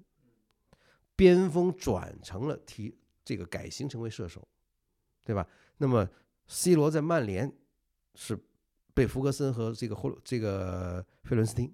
[1.15, 4.47] 边锋转成了踢这个改型成为射手。
[5.23, 5.45] 对吧？
[5.75, 6.09] 那么
[6.47, 7.53] ，C 罗在曼联
[8.15, 8.39] 是
[8.93, 11.69] 被福格森和这个霍这个费伦斯汀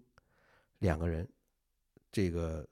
[0.79, 1.31] 两个人，
[2.11, 2.67] 这个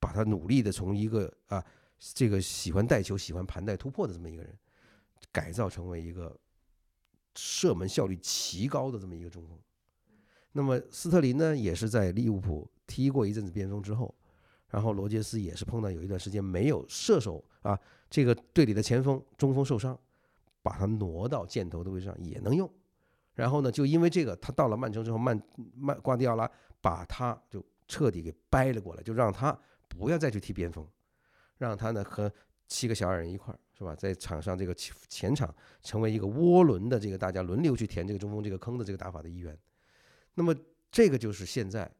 [0.00, 1.64] 把他努力的从一个啊
[2.00, 4.58] 这个喜欢带球、喜欢盘带突破的这么一个人，
[5.30, 6.36] 改造成为一个
[7.36, 9.56] 射门效率奇高的这么一个中锋。
[10.52, 14.14] 那么斯特林呢，也是在利物浦踢过一阵子边锋之后，
[14.70, 17.78] 然后罗杰斯也是碰到有一段时间没有射手啊，
[18.08, 19.98] 这个队里的前锋、中锋受伤，
[20.62, 22.68] 把他挪到箭头的位置上也能用。
[23.34, 25.38] 然后呢，就因为这个，他到了曼城之后，曼
[25.74, 29.56] 曼瓜迪奥拉把他就彻底给掰了过来，就让他
[29.88, 30.86] 不要再去踢边锋，
[31.58, 32.32] 让他呢和
[32.66, 33.94] 七个小矮人一块儿，是吧？
[33.94, 39.56] 在场上这个前前场成为一个涡轮的这个大家轮流去填这个中锋这个坑的这个打法的一员。
[40.34, 40.54] 那么
[40.90, 41.90] 这个就是现在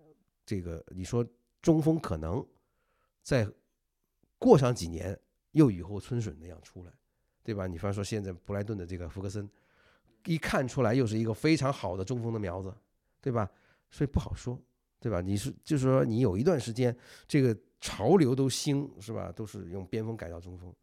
[0.45, 1.27] 这个你说
[1.61, 2.45] 中锋可能
[3.23, 3.47] 再
[4.39, 5.19] 过上几年
[5.53, 6.93] 又雨后春笋那样出来，
[7.43, 7.67] 对吧？
[7.67, 9.49] 你方说现在布莱顿的这个福格森。
[10.25, 12.75] 一看出来又是一个非常好的中锋的苗子，
[13.21, 13.49] 对吧？
[13.91, 14.61] 所以不好说，
[14.99, 15.21] 对吧？
[15.21, 16.97] 你是就是说你有一段时间
[17.29, 19.31] 这个潮流都兴是吧？
[19.31, 20.75] 都是用边锋改造中锋，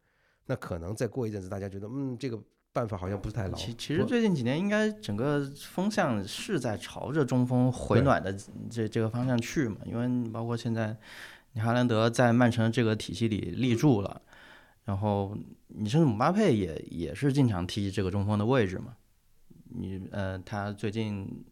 [0.46, 2.38] 那可能再过一阵子，大家觉得嗯这个
[2.72, 3.54] 办法好像不是太牢。
[3.54, 8.36] 其其实最近几年应该整个风向是在朝着中锋回暖的
[8.70, 10.96] 这这个方向去嘛，因为包括现在
[11.52, 14.20] 你哈兰德在曼城这个体系里立住了，
[14.84, 15.36] 然后
[15.68, 18.96] 你甚至姆巴佩也也是经常踢这个中锋的位置嘛。
[19.76, 21.44] 你呃，他最近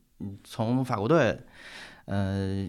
[0.45, 1.41] 从法国队，
[2.05, 2.69] 呃，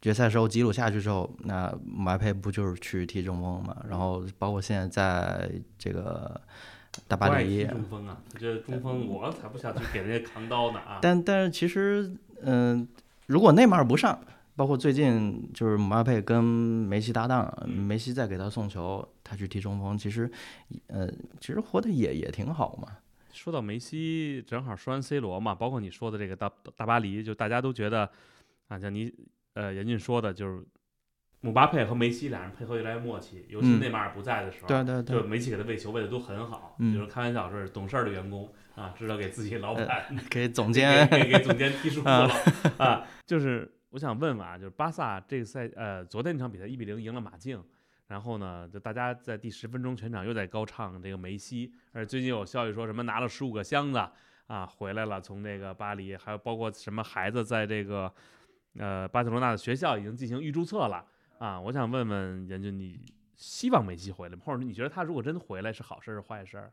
[0.00, 3.76] 决赛时候吉鲁下去之后，那马佩不就是去踢中锋嘛？
[3.88, 6.40] 然后包括现在在这个
[7.06, 10.98] 大巴黎，中锋啊，这中锋我才不想去给人家扛刀呢啊！
[11.02, 12.10] 但但是其实，
[12.42, 12.88] 嗯，
[13.26, 14.18] 如果内马尔不上，
[14.56, 20.30] 包括最近就是姆巴佩跟梅西搭档，梅西再给他送球，他去踢中锋，其实，
[20.86, 21.08] 呃，
[21.40, 22.88] 其实活得也也挺好嘛。
[23.32, 28.10] 说到梅西，正好说完 C 罗嘛，包括你说的这个大大巴黎，就大家都觉得
[28.68, 29.12] 啊，像你
[29.54, 30.64] 呃严俊说的，就是
[31.40, 42.30] 姆巴佩和梅西两人配合越来越默契，尤其内马尔不在的时候，对对对，就梅西给他喂球喂的都很好，就是开玩笑说是懂事儿的员工啊，知道给自己老板 给总监给给总监踢舒服了
[42.78, 43.06] 啊。
[43.26, 47.62] 就是我想问问啊，就是巴萨这个赛呃昨天那场比赛一比零赢了马竞。
[48.08, 54.04] 然后呢，就大家在第十分钟全场又在高唱这个梅西，而最近有消息说什么拿了十五个箱子
[54.48, 58.12] 啊回来了，从这个巴黎，还有包括什么孩子在这个
[58.78, 61.04] 呃巴塞罗那的学校已经进行预注册了
[61.38, 61.60] 啊。
[61.60, 63.00] 我想问问严俊，你
[63.36, 64.42] 希望梅西回来吗？
[64.44, 66.70] 或者你觉得他如果真的回来是好事是坏事？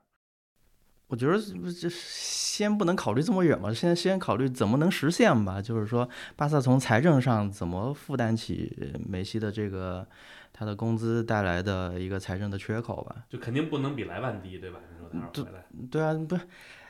[1.07, 1.37] 我觉得
[1.71, 5.61] 这先不能考虑这么远嘛，先先考虑怎么能实现吧。
[5.61, 10.07] 就是说，巴萨从财政上怎么负担起梅西的这个。
[10.53, 14.79] 他的工资带来的一个财政的缺口吧，就肯定不能比莱万低，对吧？
[14.89, 16.47] 你说他回来，对啊，不是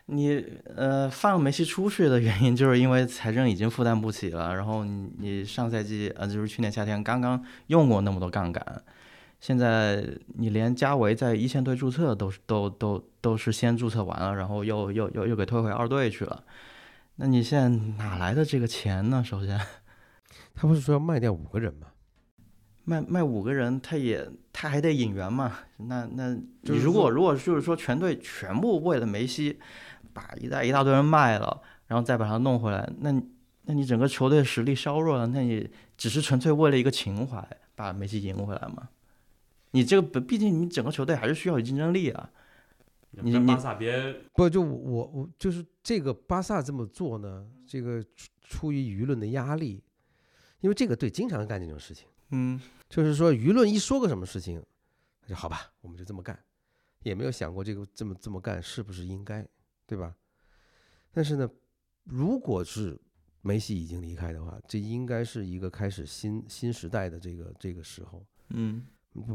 [0.07, 0.43] 你
[0.75, 4.55] 呃放梅西出去的原因，就是因为财政已经负担不起了。
[4.55, 8.83] 然后你你上赛季呃就是去年夏天刚刚用过那么多杠杆，
[9.39, 10.03] 现在
[10.35, 16.43] 你连加维在一线队注册都是都都都是先注册完了，然后又又又又给退回二队去了。
[17.17, 19.23] 那你现在哪来的这个钱呢？
[19.23, 19.59] 首先，
[20.55, 21.87] 他不是说要卖掉五个人吗？
[22.85, 25.59] 卖卖五个人，他也他还得引援嘛？
[25.75, 29.59] 那那你如果如果就是说全队全部为了梅西，
[30.17, 33.11] 把一大一大堆人卖了，然后再把他弄回来，那
[33.63, 38.89] 那你整个球队实力削弱了，那你只是纯粹为了一个情怀把梅西赢回来吗？
[39.71, 42.29] 你这个毕竟你整个球队还是需要有竞争力啊。
[43.11, 47.45] 你巴萨别不就我我就是这个巴萨这么做呢？
[47.67, 49.83] 这个出出于舆论的压力，
[50.61, 52.07] 因为这个队经常干这种事情。
[52.31, 52.59] 嗯。
[52.89, 54.63] 就是说，舆论一说个什么事情，
[55.21, 56.39] 那就好吧，我们就这么干，
[57.03, 59.45] 也没有想过这个这么这么干是不是应该，
[59.87, 60.15] 对吧？
[61.11, 61.49] 但是呢，
[62.03, 62.99] 如果是
[63.41, 68.85] 梅西已经离开的话，这应该是一个开始新新时代的这个这个时候，嗯。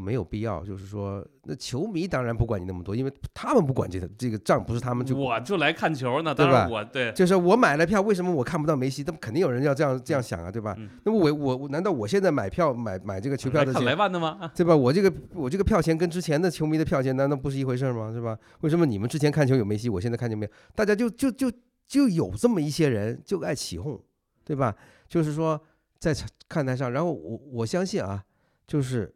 [0.01, 6.69] 没有必要，就是说，那球迷当然不管你那么多，因为他们不管这个这个账不是他们就我就来看球呢，对吧？
[6.71, 9.03] 我对，就是我买了票，为什么我看不到梅西？
[9.07, 10.77] 那肯定有人要这样这样想啊，对吧？
[11.05, 14.51] 那么我我难道我现在买票买买这个球票的钱，来万的吗？
[14.55, 14.77] 对吧？
[14.77, 18.13] 我这个我这个票钱跟之前的球迷的票钱难道不是一回事吗？
[18.13, 18.39] 是吧？
[18.61, 20.53] 为什么你们之前看球有梅西，我现在看见没有？
[20.75, 21.51] 大家就就就
[21.89, 24.01] 就有这么一些人就爱起哄，
[24.45, 24.75] 对吧？
[25.09, 25.61] 就是说
[25.99, 26.15] 在
[26.49, 28.23] 看台上，然后我我相信啊，
[28.67, 29.13] 就是。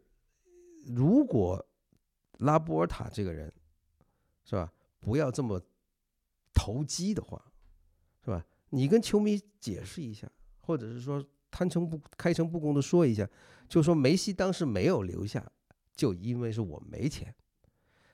[0.95, 1.65] 如果
[2.39, 3.51] 拉波尔塔这个人
[4.43, 5.61] 是吧，不要这么
[6.53, 7.51] 投机的话，
[8.23, 8.45] 是吧？
[8.69, 10.29] 你跟球迷解释一下，
[10.61, 13.27] 或者是说摊诚不开诚布公的说一下，
[13.67, 15.49] 就说梅西当时没有留下，
[15.93, 17.33] 就因为是我没钱，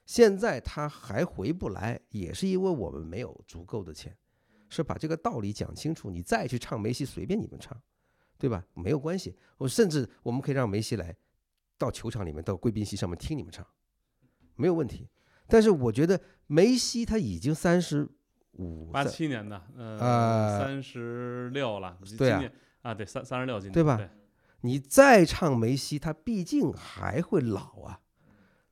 [0.06, 4.16] 现在他还回不来，也是因为我们没有足够的钱，
[4.70, 7.80] 是把这个道理讲清楚，你再去唱梅西，随便你们唱，
[8.38, 8.66] 对吧？
[8.74, 11.16] 没有关系，我甚至我们可以让梅西来。
[11.84, 13.66] 到球场里面，到贵宾席上面听你们唱，
[14.56, 15.10] 没有问题。
[15.48, 18.08] 但是我觉得梅西他已经三十
[18.54, 22.32] 五八七年的，呃，呃三十六了，对
[22.82, 24.10] 啊对，三三十六今年，对吧对，
[24.62, 28.00] 你再唱梅西，他毕竟还会老啊，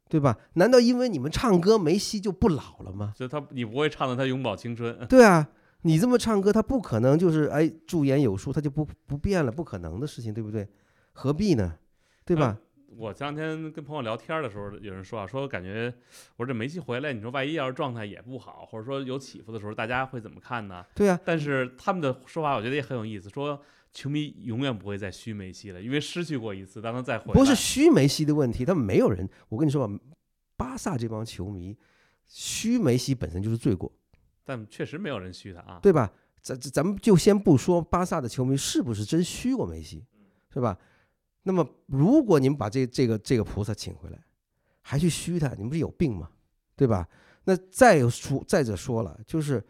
[0.08, 0.38] 对吧？
[0.54, 3.14] 难道因为你们唱歌梅西就不老了吗？
[3.16, 5.50] 就他你不会唱的他永葆青春， 对啊，
[5.82, 10.68] 你这么唱歌，他不可能就是哎驻颜有术，他就不不变了，不可能的事情，对不对？
[11.12, 11.78] 何必呢？
[12.24, 12.58] 对吧？
[12.98, 15.94] 我前两天跟朋友聊天的时候，有人说啊，说感觉
[16.36, 20.86] 我说这梅西回来，你说万一要是状态也不好，或者说有起伏的时候，大家会怎么看呢？
[20.94, 23.62] 对啊，但是他们的说法我觉得也很有意思，说
[23.94, 29.28] 球迷永远不会再虚梅西了，因为失去过一次，当他再回来，不是虚梅西的问题，他们没有人。
[29.50, 29.94] 我跟你说吧，
[30.58, 31.78] 巴萨这帮球迷
[32.28, 33.92] 虚梅西本身就是罪过，
[34.44, 35.80] 但确实没有人虚他啊。
[35.82, 36.12] 对吧？
[36.42, 40.04] 咱咱咱们就先不说巴萨的球迷是不是真虚过梅西，
[40.54, 40.78] 是吧？
[41.44, 44.20] 那么如果你们把这这个这个菩萨请回来，
[44.82, 46.30] 还去虚他，你们不是有病吗？
[46.76, 47.08] 对吧？
[47.44, 49.64] 那再有说再者说了，就是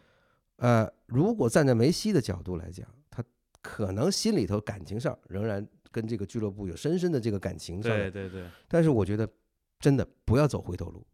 [0.57, 3.23] 呃，如果站在梅西的角度来讲，他
[3.61, 9.27] 可能心里头感情上仍然跟这个俱乐部有深深的这个感情上对对对，但是我觉得
[9.79, 11.05] 真的不要走回头路，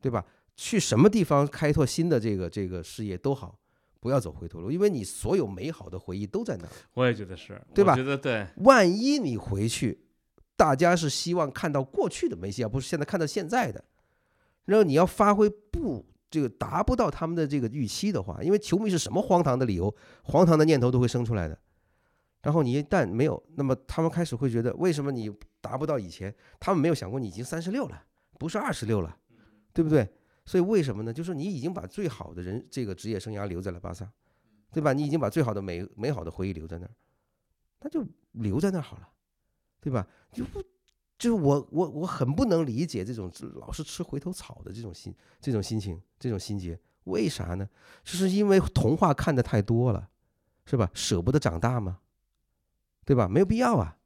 [0.00, 0.24] 对吧？
[0.56, 3.58] 去什么地方开拓新的这个这个事业都好，
[4.00, 6.70] 不要走回头路，因为你所有美好的回忆都在那儿。
[6.94, 10.06] 我也觉得是，对吧我觉得对，万一你回去，
[10.56, 13.84] 大家是希望看到过去的梅西，而不是现在看到现在的，
[14.64, 21.58] 然后你要发挥不这个达不到他们的这个预期的话，因为球迷是什么荒唐的理由、荒唐的念头都会生出来的。
[22.42, 25.30] 然后你一旦没有，那么他们开始会觉得，为什么你
[25.60, 26.34] 达不到以前？
[26.58, 28.02] 他们没有想过你已经三十六了，
[28.38, 29.14] 不是二十六了，
[29.74, 30.08] 对不对？
[30.50, 31.12] 所以为什么呢？
[31.12, 34.10] 就是你已经把最好的人这个职业生涯留在了巴萨，
[34.72, 34.92] 对吧？
[34.92, 36.90] 你已经把最好的美美好的回忆留在那儿，
[37.82, 39.08] 那就留在那儿好了，
[39.80, 40.04] 对吧？
[40.32, 40.60] 就不
[41.16, 43.30] 就是我我我很不能理解这种
[43.60, 47.68] 老是吃回头草的这种心这种心情这种心结，为啥呢？
[48.02, 50.10] 就是因为童话看的太多了，
[50.64, 50.90] 是吧？
[50.92, 52.00] 舍不得长大吗？
[53.04, 53.28] 对吧？
[53.28, 53.98] 没有必要啊。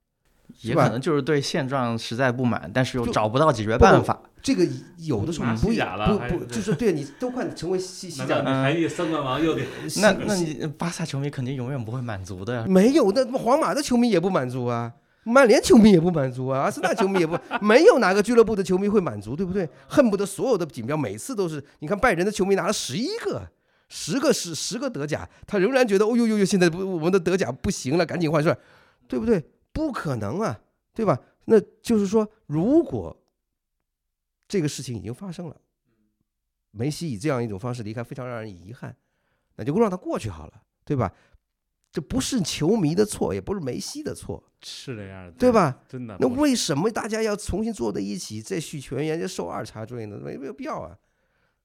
[0.63, 4.21] 也可能就是对现状实在不满，但是又找不到解决办法。
[4.43, 4.67] 这个
[4.99, 9.63] 有的时候拿不西甲了不不，就是对你都快成为西西甲难道你还得三冠王又得
[10.03, 12.65] 那那你巴萨球迷肯定永远不会满足的呀。
[12.69, 14.93] 没有，那皇马的球迷也不满足啊，
[15.23, 19.67] 曼联球迷也不满足啊，阿森纳球迷也不，没有哪个俱乐部的球迷会满足，对不对？
[19.89, 23.49] 恨不得所有的锦标每次都是，你看拜仁的球迷拿了十一个，
[23.89, 28.55] 十个十十个德甲，他仍然觉得哦呦呦呦，现在不我们的德甲不行了，赶紧换帅，
[29.09, 29.43] 对不对？
[29.75, 30.63] 不可能啊，
[30.95, 31.21] 对吧？
[31.47, 33.15] 那就是说，如果
[34.49, 35.61] 这个事情已经发生了，
[36.71, 38.97] 梅西以这样一种方式离开，非常让人遗憾，
[39.57, 41.13] 那就让他过去好了，对吧？
[41.93, 45.53] 这不是球迷的错，也不是梅西的错，是这样的，对？
[45.53, 45.83] 吧？
[45.89, 50.19] 真的，那为什么大家要重新坐在一起再续全员，就受二茬罪呢？
[50.19, 50.97] 没没有必要啊，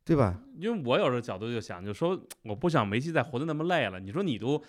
[0.03, 0.41] 对吧？
[0.57, 3.99] 因为我有时候角度就想，就说我不想梅西再活得那么累了。
[3.99, 4.61] 你说你都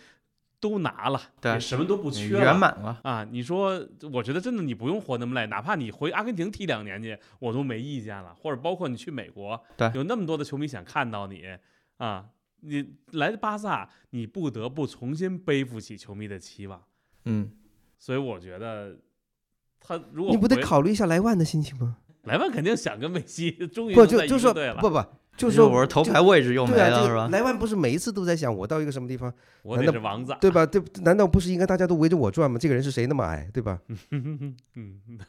[0.61, 2.56] 都拿了，对也什么都不缺圆。
[2.58, 3.82] 满了，啊，你说，
[4.12, 8.34] 我觉得真的你不用活那么累，哪怕你回阿根廷踢两年去，我都没意见了。
[8.34, 11.44] 或者包括你去美国，对有那么多的球迷想看到你
[11.96, 12.26] 啊，
[12.61, 16.82] 你来巴萨，你不得不重新背负起球迷的期望。
[17.24, 17.50] 嗯，
[17.98, 18.98] 所以我觉得，
[19.80, 21.96] 他如果你不得考虑一下莱万的心情吗？
[22.24, 25.02] 莱万肯定想跟梅西终于在一就就说个队了，不不，
[25.37, 27.28] 就是说我是头牌位置又没对啊，了，是吧？
[27.33, 30.37] 莱万不是每一次都在想我到一个什么地方，我难道得是王子。
[30.41, 30.66] 对吧？
[30.66, 32.59] 对，难道不是应该大家都围着我转吗？
[32.61, 33.81] 这个人是谁那么矮，对吧？
[34.11, 34.57] 嗯，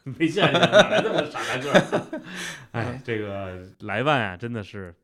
[0.04, 2.20] 没见过哪来这么傻大个儿？
[2.72, 4.94] 哎，这个莱万啊，真的是。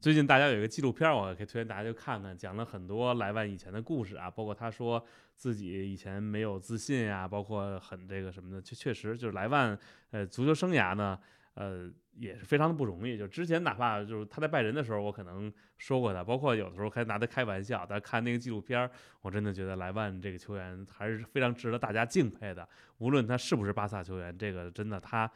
[0.00, 9.76] 最近大家有一个纪录片，我可以推荐大家去看看，讲了很多莱万以前的故事啊，包括他说自己以前没有自信呀、包括很这个什么的，确确实就是莱万
[10.12, 11.18] 呃足球生涯呢，
[11.54, 13.16] 呃也是非常的不容易。
[13.16, 18.90] 就之前哪怕就是他在拜仁的时候，我可能说过他，包括有的时候还拿他开玩笑，但看那个纪录片，
[19.22, 22.68] 我真的觉得莱万这个球员还是非常值得大家敬佩的。
[22.98, 25.30] 无论他是不是巴萨球员，这个真的他，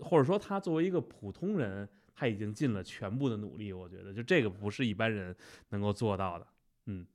[0.00, 3.72] 或者说他作为一个普通人，他已经尽了全部的努力。
[3.72, 5.34] 我觉得就这个不是一般人
[5.70, 6.46] 能够做到的。
[6.86, 7.06] 嗯，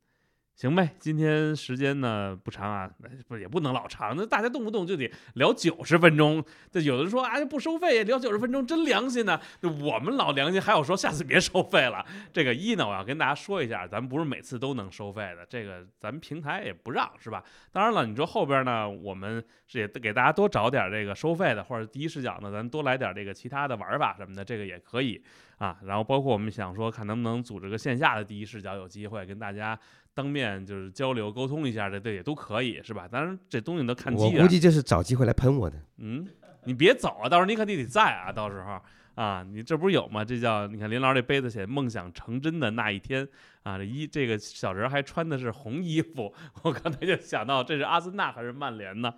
[0.56, 2.90] 行呗，今天时间呢不长啊，
[3.28, 6.44] 不也不能老长，那大家动不动就得聊九十分钟。
[6.72, 12.06] 这有的人说哎不收费聊九十分钟真良心呢、我们老良心，还有说下次别收费了。
[12.32, 17.44] 这个一呢，我要跟大家说一下，咱们不是每次都能收费的，这个咱们平台也不让，是吧？
[17.72, 25.22] 当然了，你说后边呢，我们是也给大家多找点这个收费的，或者第一视角呢，咱多来点这个其他的玩法什么的，这个也可以
[25.58, 25.80] 啊。
[25.84, 29.78] 然后包括我们想说，看能不能组织个线下的第一视角，有机会跟大家
[30.14, 33.08] 当面就是交流沟通一下，这这也都可以，是吧？
[33.08, 34.48] 当然这东西都看机缘我估。
[34.48, 35.78] 计这是找机会来喷我的。
[35.98, 36.28] 嗯，
[36.66, 38.80] 你别走啊，到时候你肯定得在啊，到时候
[39.16, 40.24] 啊，你这不是有吗？
[40.24, 43.28] 这叫你看林老师这杯子写“梦想成真的那一天”
[43.64, 46.34] 啊，这一这个小人还穿的是红衣服，
[46.64, 49.14] 我刚才就想到这是阿森纳还是曼联呢？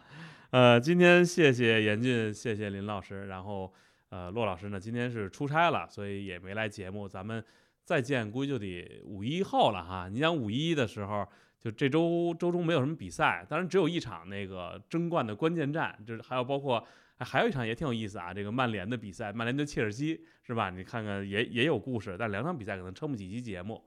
[0.51, 3.73] 呃，今天谢谢严俊，谢谢林老师，然后
[4.09, 7.43] 呃骆老师呢今天是出差了，所以也没来节目，咱们
[7.85, 10.09] 再见估计就得五一后了哈。
[10.11, 11.25] 你想五一的时候，
[11.61, 16.85] 就这周周中没有什么比赛，当然只有一场那个争冠的关键战，就是还有包括。
[17.17, 20.69] 哎，还有一场也挺有意思啊，这个曼联的比赛，曼联对切尔西是吧？
[20.69, 23.81] 你看看也也有故事，但两场比赛可能撑不起期节目，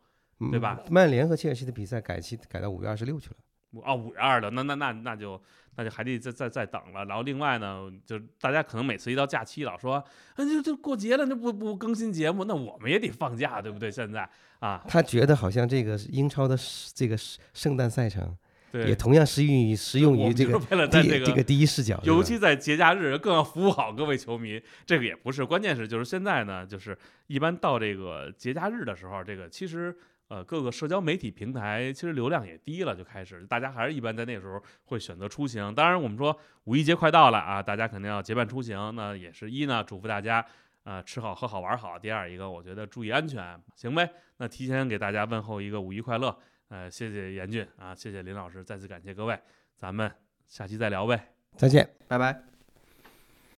[0.51, 0.82] 对吧？
[0.90, 3.36] 曼联和切尔西的比赛改期改到五月二十六去了。
[3.82, 5.40] 啊，五月二的，那那那那就
[5.76, 7.04] 那就还得再再再等了。
[7.04, 10.02] 然后另外呢，就大家可能每次一到假期老说，
[10.36, 13.90] 那，就就过节了，那不不更新节目，那我们也得放假，对不对？
[13.90, 14.28] 现在
[14.60, 16.56] 啊，他觉得好像这个英超的
[16.94, 17.16] 这个
[17.52, 18.36] 圣诞赛程。
[18.70, 20.58] 对，也同样适用于适用于这个
[20.88, 24.62] 第这个第一视角， 尤其在节假日更要服务好各位球迷。
[24.84, 26.94] 这个也不是，关键是就是现在呢，就是
[27.28, 29.96] 一般到这个节假日的时候，这个其实
[30.29, 35.74] 呃各个社交媒体平台其实流量也低了，就开始大家还是一般在那个时候会选择出行。
[35.74, 40.45] 当然我们说五一节快到了啊，大家肯定要结伴出行，那也是一呢嘱咐大家
[40.85, 41.99] 啊吃好喝好玩好。
[41.99, 44.09] 第二一个我觉得注意安全，行呗。
[44.37, 46.37] 那提前给大家问候一个五一快乐。
[46.68, 49.41] 呃，谢谢严俊啊，谢谢林老师，再次感谢各位，
[49.74, 50.12] 咱们
[50.47, 52.57] 下期再聊呗，再见，拜拜。